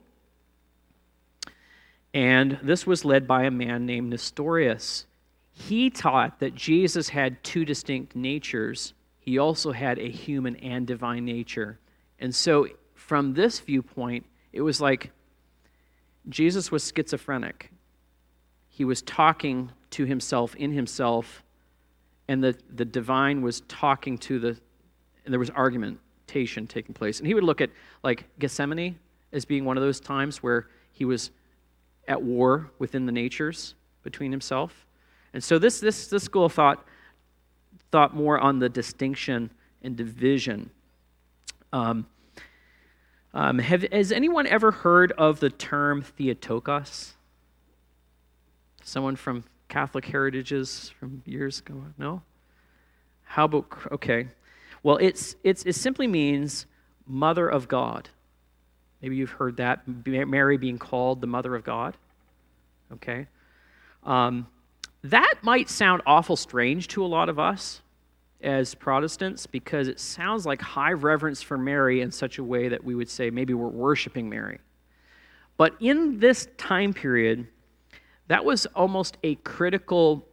and 2.13 2.59
this 2.61 2.85
was 2.85 3.05
led 3.05 3.27
by 3.27 3.43
a 3.43 3.51
man 3.51 3.85
named 3.85 4.09
Nestorius. 4.09 5.05
He 5.53 5.89
taught 5.89 6.39
that 6.39 6.55
Jesus 6.55 7.09
had 7.09 7.43
two 7.43 7.63
distinct 7.63 8.15
natures. 8.15 8.93
He 9.19 9.37
also 9.37 9.71
had 9.71 9.97
a 9.99 10.09
human 10.09 10.55
and 10.57 10.85
divine 10.85 11.25
nature. 11.25 11.79
And 12.19 12.33
so, 12.33 12.67
from 12.95 13.33
this 13.33 13.59
viewpoint, 13.59 14.25
it 14.51 14.61
was 14.61 14.81
like 14.81 15.11
Jesus 16.29 16.71
was 16.71 16.91
schizophrenic. 16.93 17.71
He 18.69 18.85
was 18.85 19.01
talking 19.01 19.71
to 19.91 20.05
himself 20.05 20.55
in 20.55 20.71
himself, 20.71 21.43
and 22.31 22.41
the, 22.41 22.55
the 22.75 22.85
divine 22.85 23.41
was 23.41 23.59
talking 23.67 24.17
to 24.17 24.39
the, 24.39 24.47
and 25.25 25.33
there 25.33 25.37
was 25.37 25.49
argumentation 25.49 26.65
taking 26.65 26.93
place. 26.93 27.19
And 27.19 27.27
he 27.27 27.33
would 27.33 27.43
look 27.43 27.59
at 27.59 27.69
like 28.05 28.23
Gethsemane 28.39 28.97
as 29.33 29.43
being 29.43 29.65
one 29.65 29.75
of 29.75 29.83
those 29.83 29.99
times 29.99 30.41
where 30.41 30.69
he 30.93 31.03
was 31.03 31.31
at 32.07 32.23
war 32.23 32.71
within 32.79 33.05
the 33.05 33.11
natures 33.11 33.75
between 34.01 34.31
himself. 34.31 34.85
And 35.33 35.43
so 35.43 35.59
this, 35.59 35.81
this, 35.81 36.07
this 36.07 36.23
school 36.23 36.45
of 36.45 36.53
thought 36.53 36.85
thought 37.91 38.15
more 38.15 38.39
on 38.39 38.59
the 38.59 38.69
distinction 38.69 39.51
and 39.81 39.97
division. 39.97 40.69
Um, 41.73 42.07
um, 43.33 43.59
have, 43.59 43.83
has 43.91 44.13
anyone 44.13 44.47
ever 44.47 44.71
heard 44.71 45.11
of 45.17 45.41
the 45.41 45.49
term 45.49 46.01
Theotokos? 46.01 47.15
Someone 48.83 49.17
from 49.17 49.43
Catholic 49.71 50.03
heritages 50.03 50.91
from 50.99 51.23
years 51.25 51.59
ago? 51.59 51.81
No? 51.97 52.21
How 53.23 53.45
about, 53.45 53.67
okay. 53.93 54.27
Well, 54.83 54.97
it's, 54.97 55.37
it's, 55.45 55.63
it 55.63 55.75
simply 55.75 56.07
means 56.07 56.65
mother 57.07 57.47
of 57.47 57.69
God. 57.69 58.09
Maybe 59.01 59.15
you've 59.15 59.31
heard 59.31 59.55
that. 59.57 59.87
Mary 60.05 60.57
being 60.57 60.77
called 60.77 61.21
the 61.21 61.27
mother 61.27 61.55
of 61.55 61.63
God. 61.63 61.95
Okay? 62.91 63.27
Um, 64.03 64.45
that 65.05 65.35
might 65.41 65.69
sound 65.69 66.01
awful 66.05 66.35
strange 66.35 66.89
to 66.89 67.05
a 67.05 67.07
lot 67.07 67.29
of 67.29 67.39
us 67.39 67.81
as 68.41 68.75
Protestants 68.75 69.47
because 69.47 69.87
it 69.87 70.01
sounds 70.01 70.45
like 70.45 70.61
high 70.61 70.91
reverence 70.91 71.41
for 71.41 71.57
Mary 71.57 72.01
in 72.01 72.11
such 72.11 72.39
a 72.39 72.43
way 72.43 72.67
that 72.67 72.83
we 72.83 72.93
would 72.93 73.09
say 73.09 73.29
maybe 73.29 73.53
we're 73.53 73.69
worshiping 73.69 74.27
Mary. 74.27 74.59
But 75.55 75.75
in 75.79 76.19
this 76.19 76.49
time 76.57 76.91
period, 76.93 77.47
that 78.31 78.45
was 78.45 78.65
almost 78.67 79.17
a 79.23 79.35
critical 79.35 80.25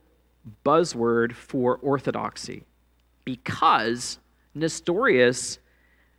buzzword 0.65 1.33
for 1.33 1.79
orthodoxy 1.79 2.63
because 3.25 4.21
Nestorius 4.55 5.59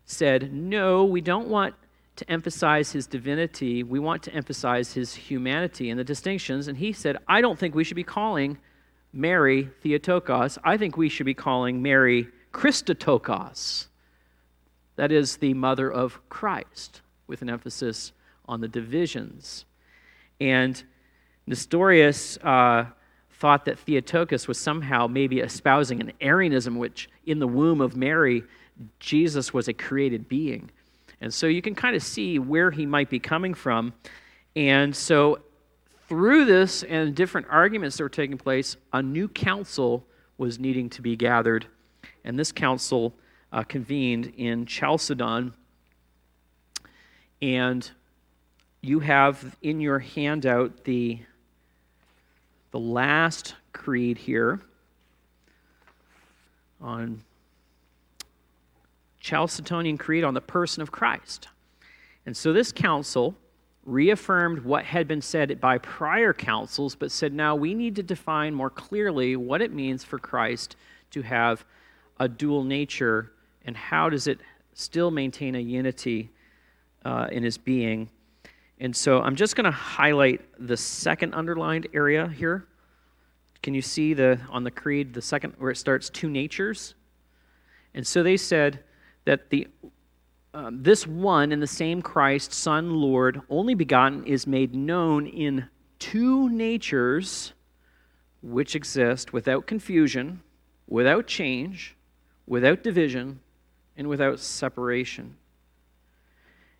said, 0.03 0.51
no, 0.51 1.05
we 1.05 1.21
don't 1.21 1.47
want 1.47 1.75
to 2.17 2.29
emphasize 2.29 2.91
his 2.91 3.07
divinity, 3.07 3.81
we 3.83 3.97
want 3.97 4.21
to 4.23 4.33
emphasize 4.33 4.91
his 4.91 5.15
humanity 5.15 5.89
and 5.89 5.97
the 5.97 6.03
distinctions. 6.03 6.67
And 6.67 6.77
he 6.77 6.91
said, 6.91 7.15
I 7.29 7.39
don't 7.39 7.57
think 7.57 7.73
we 7.73 7.85
should 7.85 7.95
be 7.95 8.03
calling 8.03 8.57
Mary 9.13 9.69
Theotokos. 9.81 10.57
I 10.65 10.75
think 10.75 10.97
we 10.97 11.07
should 11.07 11.25
be 11.25 11.33
calling 11.33 11.81
Mary 11.81 12.27
Christotokos. 12.51 13.87
That 14.97 15.13
is 15.13 15.37
the 15.37 15.53
mother 15.53 15.89
of 15.89 16.19
Christ, 16.27 17.03
with 17.25 17.41
an 17.41 17.49
emphasis 17.49 18.11
on 18.49 18.59
the 18.59 18.67
divisions. 18.67 19.63
And 20.41 20.83
Nestorius 21.49 22.37
uh, 22.37 22.85
thought 23.31 23.65
that 23.65 23.79
Theotokos 23.79 24.47
was 24.47 24.59
somehow 24.59 25.07
maybe 25.07 25.39
espousing 25.39 25.99
an 25.99 26.13
Arianism, 26.21 26.77
which 26.77 27.09
in 27.25 27.39
the 27.39 27.47
womb 27.47 27.81
of 27.81 27.97
Mary, 27.97 28.43
Jesus 28.99 29.51
was 29.51 29.67
a 29.67 29.73
created 29.73 30.29
being. 30.29 30.69
And 31.21 31.33
so 31.33 31.47
you 31.47 31.63
can 31.63 31.73
kind 31.73 31.95
of 31.95 32.03
see 32.03 32.37
where 32.37 32.69
he 32.69 32.85
might 32.85 33.09
be 33.09 33.19
coming 33.19 33.55
from. 33.55 33.93
And 34.55 34.95
so 34.95 35.39
through 36.07 36.45
this 36.45 36.83
and 36.83 37.15
different 37.15 37.47
arguments 37.49 37.97
that 37.97 38.03
were 38.03 38.09
taking 38.09 38.37
place, 38.37 38.77
a 38.93 39.01
new 39.01 39.27
council 39.27 40.05
was 40.37 40.59
needing 40.59 40.87
to 40.91 41.01
be 41.01 41.15
gathered. 41.15 41.65
And 42.23 42.37
this 42.37 42.51
council 42.51 43.15
uh, 43.51 43.63
convened 43.63 44.33
in 44.37 44.67
Chalcedon. 44.67 45.55
And 47.41 47.89
you 48.81 48.99
have 48.99 49.57
in 49.63 49.81
your 49.81 49.97
handout 49.97 50.83
the, 50.83 51.19
the 52.71 52.79
last 52.79 53.55
creed 53.73 54.17
here 54.17 54.59
on 56.81 57.23
Chalcedonian 59.21 59.97
Creed 59.99 60.23
on 60.23 60.33
the 60.33 60.41
person 60.41 60.81
of 60.81 60.91
Christ. 60.91 61.47
And 62.25 62.35
so 62.35 62.53
this 62.53 62.71
council 62.71 63.35
reaffirmed 63.85 64.59
what 64.59 64.85
had 64.85 65.07
been 65.07 65.21
said 65.21 65.59
by 65.59 65.77
prior 65.79 66.33
councils, 66.33 66.95
but 66.95 67.11
said 67.11 67.33
now 67.33 67.55
we 67.55 67.73
need 67.73 67.95
to 67.95 68.03
define 68.03 68.53
more 68.53 68.69
clearly 68.69 69.35
what 69.35 69.61
it 69.61 69.73
means 69.73 70.03
for 70.03 70.19
Christ 70.19 70.75
to 71.11 71.21
have 71.21 71.65
a 72.19 72.27
dual 72.27 72.63
nature 72.63 73.31
and 73.65 73.75
how 73.75 74.09
does 74.09 74.27
it 74.27 74.39
still 74.73 75.11
maintain 75.11 75.55
a 75.55 75.59
unity 75.59 76.29
uh, 77.03 77.27
in 77.31 77.43
his 77.43 77.57
being. 77.57 78.09
And 78.79 78.95
so 78.95 79.21
I'm 79.21 79.35
just 79.35 79.55
going 79.55 79.65
to 79.65 79.71
highlight 79.71 80.41
the 80.57 80.77
second 80.77 81.33
underlined 81.33 81.87
area 81.93 82.27
here. 82.27 82.65
Can 83.61 83.73
you 83.73 83.81
see 83.81 84.13
the 84.13 84.39
on 84.49 84.63
the 84.63 84.71
creed 84.71 85.13
the 85.13 85.21
second 85.21 85.53
where 85.57 85.71
it 85.71 85.77
starts 85.77 86.09
two 86.09 86.29
natures? 86.29 86.95
And 87.93 88.07
so 88.07 88.23
they 88.23 88.37
said 88.37 88.83
that 89.25 89.49
the 89.49 89.67
um, 90.53 90.81
this 90.81 91.05
one 91.05 91.51
and 91.51 91.61
the 91.61 91.67
same 91.67 92.01
Christ, 92.01 92.53
Son, 92.53 92.95
Lord, 92.95 93.41
only 93.49 93.75
begotten, 93.75 94.25
is 94.25 94.47
made 94.47 94.73
known 94.73 95.27
in 95.27 95.67
two 95.99 96.49
natures 96.49 97.53
which 98.41 98.75
exist 98.75 99.31
without 99.31 99.67
confusion, 99.67 100.41
without 100.87 101.27
change, 101.27 101.95
without 102.47 102.81
division, 102.81 103.39
and 103.95 104.07
without 104.07 104.39
separation. 104.39 105.35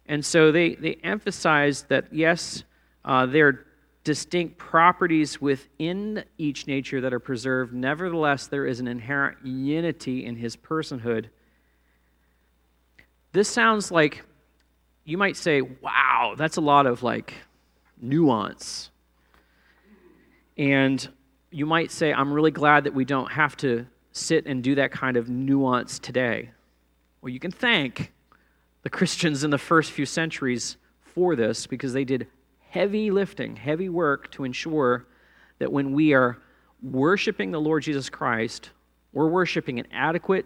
And 0.10 0.26
so 0.26 0.51
they, 0.51 0.76
they 0.76 0.95
emphasize 1.03 1.84
that, 1.84 2.14
yes, 2.14 2.64
uh, 3.05 3.26
there 3.26 3.47
are 3.47 3.66
distinct 4.03 4.57
properties 4.57 5.39
within 5.39 6.26
each 6.38 6.68
nature 6.68 6.99
that 6.99 7.14
are 7.14 7.20
preserved. 7.20 7.74
Nevertheless, 7.74 8.47
there 8.47 8.66
is 8.66 8.82
an 8.82 8.88
inherent 8.88 9.38
unity 9.45 10.26
in 10.26 10.36
his 10.36 10.57
personhood 10.57 11.30
this 13.32 13.47
sounds 13.47 13.91
like 13.91 14.24
you 15.05 15.18
might 15.18 15.38
say, 15.38 15.62
wow, 15.62 16.36
that's 16.38 16.57
a 16.57 16.62
lot 16.62 16.86
of 16.86 17.03
like 17.03 17.34
nuance. 18.01 18.89
And 20.57 21.07
you 21.51 21.66
might 21.66 21.91
say, 21.91 22.12
I'm 22.14 22.34
really 22.34 22.51
glad 22.51 22.84
that 22.84 22.93
we 22.93 23.05
don't 23.05 23.32
have 23.32 23.55
to 23.57 23.86
sit 24.12 24.45
and 24.45 24.64
do 24.64 24.76
that 24.76 24.91
kind 24.91 25.18
of 25.18 25.30
nuance 25.30 25.99
today. 25.99 26.51
Well, 27.22 27.30
you 27.30 27.39
can 27.39 27.51
thank 27.51 28.12
the 28.84 28.89
Christians 28.89 29.43
in 29.43 29.51
the 29.51 29.57
first 29.57 29.91
few 29.91 30.05
centuries 30.05 30.77
for 31.01 31.36
this 31.36 31.67
because 31.67 31.93
they 31.93 32.05
did 32.05 32.27
heavy 32.69 33.11
lifting, 33.11 33.55
heavy 33.55 33.89
work 33.89 34.32
to 34.32 34.43
ensure 34.43 35.07
that 35.59 35.71
when 35.71 35.91
we 35.93 36.13
are 36.13 36.38
worshiping 36.82 37.51
the 37.51 37.59
Lord 37.59 37.84
Jesus 37.84 38.09
Christ, 38.09 38.69
we're 39.11 39.27
worshiping 39.27 39.80
an 39.80 39.88
adequate, 39.91 40.45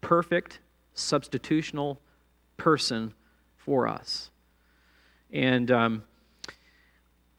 perfect, 0.00 0.60
substitutional 0.96 1.98
person 2.56 3.14
for 3.56 3.86
us. 3.86 4.30
And 5.30 5.70
um, 5.70 6.04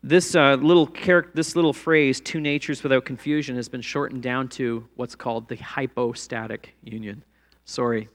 this 0.01 0.35
uh, 0.35 0.55
little 0.55 0.87
char- 0.87 1.31
this 1.33 1.55
little 1.55 1.73
phrase, 1.73 2.19
two 2.19 2.39
natures 2.39 2.83
without 2.83 3.05
confusion, 3.05 3.55
has 3.55 3.69
been 3.69 3.81
shortened 3.81 4.21
down 4.21 4.47
to 4.49 4.87
what's 4.95 5.15
called 5.15 5.47
the 5.47 5.55
hypostatic 5.55 6.75
union. 6.83 7.23
Sorry, 7.65 8.09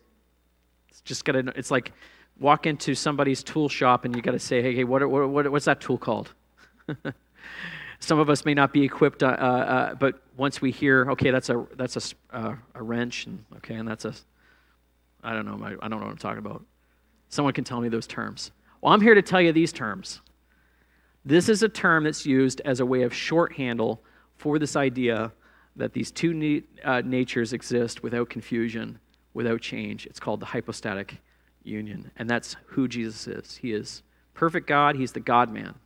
just 1.08 1.24
got 1.24 1.32
to. 1.32 1.52
It's 1.56 1.70
like 1.70 1.92
walk 2.38 2.66
into 2.66 2.94
somebody's 2.94 3.42
tool 3.42 3.68
shop 3.68 4.04
and 4.04 4.14
you 4.14 4.22
got 4.22 4.32
to 4.32 4.38
say, 4.38 4.62
hey, 4.62 4.74
hey, 4.74 4.84
what, 4.84 5.08
what, 5.08 5.28
what, 5.28 5.50
what's 5.50 5.64
that 5.64 5.80
tool 5.80 5.98
called? 5.98 6.32
Some 8.00 8.20
of 8.20 8.30
us 8.30 8.44
may 8.44 8.54
not 8.54 8.72
be 8.72 8.84
equipped, 8.84 9.24
uh, 9.24 9.26
uh, 9.26 9.94
but 9.94 10.22
once 10.36 10.60
we 10.60 10.70
hear, 10.70 11.10
okay, 11.10 11.32
that's 11.32 11.48
a 11.48 11.66
that's 11.76 11.96
a, 11.96 12.36
uh, 12.36 12.54
a 12.76 12.82
wrench, 12.82 13.26
and 13.26 13.44
okay, 13.56 13.74
and 13.74 13.88
that's 13.88 14.04
a, 14.04 14.14
I 15.24 15.32
don't 15.32 15.46
know, 15.46 15.64
I 15.82 15.88
don't 15.88 15.98
know 15.98 16.06
what 16.06 16.12
I'm 16.12 16.16
talking 16.16 16.38
about. 16.38 16.64
Someone 17.28 17.52
can 17.52 17.64
tell 17.64 17.80
me 17.80 17.88
those 17.88 18.06
terms. 18.06 18.52
Well, 18.80 18.92
I'm 18.92 19.00
here 19.00 19.14
to 19.14 19.22
tell 19.22 19.40
you 19.40 19.52
these 19.52 19.72
terms. 19.72 20.20
This 21.24 21.48
is 21.48 21.64
a 21.64 21.68
term 21.68 22.04
that's 22.04 22.24
used 22.24 22.60
as 22.64 22.78
a 22.78 22.86
way 22.86 23.02
of 23.02 23.12
shorthandle 23.12 23.98
for 24.36 24.60
this 24.60 24.76
idea 24.76 25.32
that 25.74 25.92
these 25.92 26.12
two 26.12 26.62
uh, 26.84 27.02
natures 27.04 27.52
exist 27.52 28.04
without 28.04 28.30
confusion, 28.30 28.98
without 29.38 29.60
change. 29.60 30.04
It's 30.04 30.18
called 30.18 30.40
the 30.40 30.46
hypostatic 30.46 31.18
union. 31.62 32.10
And 32.16 32.28
that's 32.28 32.56
who 32.66 32.88
Jesus 32.88 33.28
is. 33.28 33.56
He 33.56 33.72
is 33.72 34.02
perfect 34.34 34.66
God, 34.66 34.96
He's 34.96 35.12
the 35.12 35.20
God 35.20 35.48
man. 35.48 35.76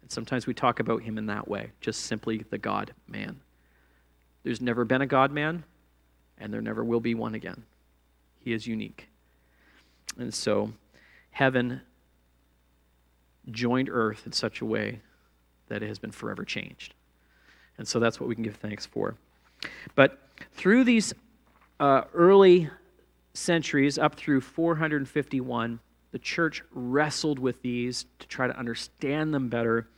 And 0.00 0.12
sometimes 0.12 0.46
we 0.46 0.54
talk 0.54 0.78
about 0.78 1.02
Him 1.02 1.18
in 1.18 1.26
that 1.26 1.48
way, 1.48 1.72
just 1.80 2.02
simply 2.02 2.44
the 2.50 2.56
God 2.56 2.94
man. 3.08 3.40
There's 4.44 4.60
never 4.60 4.84
been 4.84 5.02
a 5.02 5.08
God 5.08 5.32
man, 5.32 5.64
and 6.38 6.54
there 6.54 6.60
never 6.60 6.84
will 6.84 7.00
be 7.00 7.16
one 7.16 7.34
again. 7.34 7.64
He 8.38 8.52
is 8.52 8.64
unique. 8.64 9.08
And 10.16 10.32
so, 10.32 10.72
heaven 11.32 11.80
joined 13.50 13.88
earth 13.90 14.22
in 14.24 14.30
such 14.30 14.60
a 14.60 14.64
way 14.64 15.00
that 15.66 15.82
it 15.82 15.88
has 15.88 15.98
been 15.98 16.12
forever 16.12 16.44
changed. 16.44 16.94
And 17.76 17.88
so 17.88 17.98
that's 17.98 18.20
what 18.20 18.28
we 18.28 18.36
can 18.36 18.44
give 18.44 18.54
thanks 18.54 18.86
for. 18.86 19.16
But 19.96 20.20
through 20.52 20.84
these 20.84 21.12
uh, 21.80 22.02
early 22.14 22.70
centuries, 23.34 23.98
up 23.98 24.14
through 24.14 24.40
451, 24.40 25.80
the 26.12 26.18
church 26.18 26.62
wrestled 26.72 27.38
with 27.38 27.60
these 27.62 28.06
to 28.20 28.28
try 28.28 28.46
to 28.46 28.56
understand 28.56 29.34
them 29.34 29.48
better. 29.48 29.88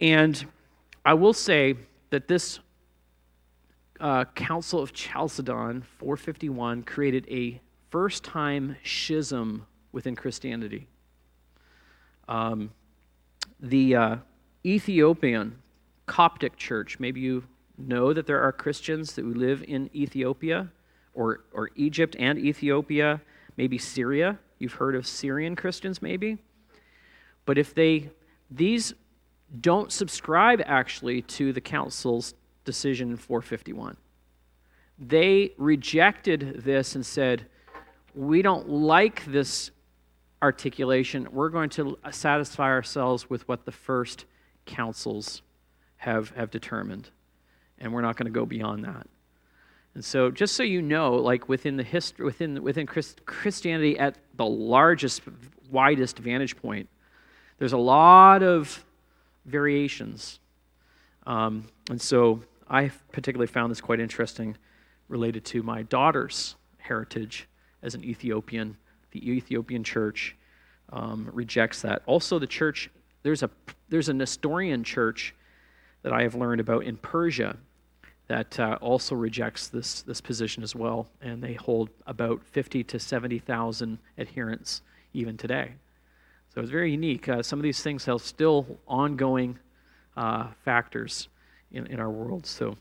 And 0.00 0.44
I 1.04 1.14
will 1.14 1.34
say 1.34 1.76
that 2.10 2.28
this 2.28 2.58
uh, 4.00 4.24
Council 4.34 4.80
of 4.80 4.92
Chalcedon, 4.92 5.82
451, 5.98 6.82
created 6.82 7.26
a 7.30 7.60
first 7.90 8.24
time 8.24 8.76
schism 8.84 9.66
within 9.92 10.16
Christianity. 10.16 10.86
Um, 12.28 12.70
the 13.60 13.96
uh, 13.96 14.16
Ethiopian 14.64 15.62
Coptic 16.06 16.56
Church, 16.56 16.98
maybe 16.98 17.20
you 17.20 17.44
know 17.78 18.12
that 18.12 18.26
there 18.26 18.40
are 18.40 18.52
Christians 18.52 19.14
that 19.14 19.24
live 19.24 19.62
in 19.66 19.90
Ethiopia 19.94 20.68
or, 21.16 21.40
or 21.52 21.70
Egypt 21.74 22.14
and 22.18 22.38
Ethiopia, 22.38 23.20
maybe 23.56 23.78
Syria. 23.78 24.38
You've 24.58 24.74
heard 24.74 24.94
of 24.94 25.06
Syrian 25.06 25.56
Christians, 25.56 26.00
maybe. 26.00 26.38
But 27.44 27.58
if 27.58 27.74
they, 27.74 28.10
these 28.50 28.94
don't 29.60 29.90
subscribe 29.90 30.62
actually 30.64 31.22
to 31.22 31.52
the 31.52 31.60
council's 31.60 32.34
decision 32.64 33.10
in 33.10 33.16
451. 33.16 33.96
They 34.98 35.52
rejected 35.56 36.62
this 36.64 36.94
and 36.94 37.04
said, 37.04 37.46
We 38.14 38.42
don't 38.42 38.68
like 38.68 39.24
this 39.26 39.70
articulation, 40.42 41.26
we're 41.32 41.48
going 41.48 41.70
to 41.70 41.98
satisfy 42.10 42.68
ourselves 42.68 43.30
with 43.30 43.46
what 43.48 43.64
the 43.64 43.72
first 43.72 44.26
councils 44.66 45.42
have, 45.96 46.30
have 46.30 46.50
determined. 46.50 47.10
And 47.78 47.92
we're 47.92 48.02
not 48.02 48.16
going 48.16 48.26
to 48.26 48.32
go 48.32 48.46
beyond 48.46 48.84
that. 48.84 49.06
And 49.96 50.04
so, 50.04 50.30
just 50.30 50.56
so 50.56 50.62
you 50.62 50.82
know, 50.82 51.14
like 51.14 51.48
within 51.48 51.78
the 51.78 51.82
history, 51.82 52.26
within, 52.26 52.62
within 52.62 52.86
Christ, 52.86 53.24
Christianity 53.24 53.98
at 53.98 54.18
the 54.34 54.44
largest, 54.44 55.22
widest 55.70 56.18
vantage 56.18 56.54
point, 56.54 56.90
there's 57.56 57.72
a 57.72 57.78
lot 57.78 58.42
of 58.42 58.84
variations. 59.46 60.38
Um, 61.26 61.68
and 61.88 61.98
so, 61.98 62.42
I 62.68 62.90
particularly 63.10 63.46
found 63.46 63.70
this 63.70 63.80
quite 63.80 63.98
interesting 63.98 64.58
related 65.08 65.46
to 65.46 65.62
my 65.62 65.82
daughter's 65.84 66.56
heritage 66.76 67.48
as 67.82 67.94
an 67.94 68.04
Ethiopian 68.04 68.76
the 69.12 69.30
Ethiopian 69.30 69.82
church 69.82 70.36
um, 70.92 71.30
rejects 71.32 71.80
that. 71.80 72.02
Also, 72.04 72.38
the 72.38 72.46
church, 72.46 72.90
there's 73.22 73.42
a, 73.42 73.48
there's 73.88 74.10
a 74.10 74.12
Nestorian 74.12 74.84
church 74.84 75.34
that 76.02 76.12
I 76.12 76.20
have 76.20 76.34
learned 76.34 76.60
about 76.60 76.84
in 76.84 76.98
Persia 76.98 77.56
that 78.28 78.58
uh, 78.58 78.78
also 78.80 79.14
rejects 79.14 79.68
this, 79.68 80.02
this 80.02 80.20
position 80.20 80.62
as 80.62 80.74
well, 80.74 81.06
and 81.20 81.42
they 81.42 81.54
hold 81.54 81.90
about 82.06 82.42
50 82.44 82.82
to 82.84 82.98
70,000 82.98 83.98
adherents 84.18 84.82
even 85.14 85.36
today. 85.36 85.72
So 86.54 86.60
it's 86.60 86.70
very 86.70 86.90
unique. 86.90 87.28
Uh, 87.28 87.42
some 87.42 87.58
of 87.58 87.62
these 87.62 87.82
things 87.82 88.04
have 88.06 88.20
still 88.22 88.66
ongoing 88.88 89.58
uh, 90.16 90.48
factors 90.64 91.28
in, 91.70 91.86
in 91.86 92.00
our 92.00 92.10
world. 92.10 92.46
So 92.46 92.76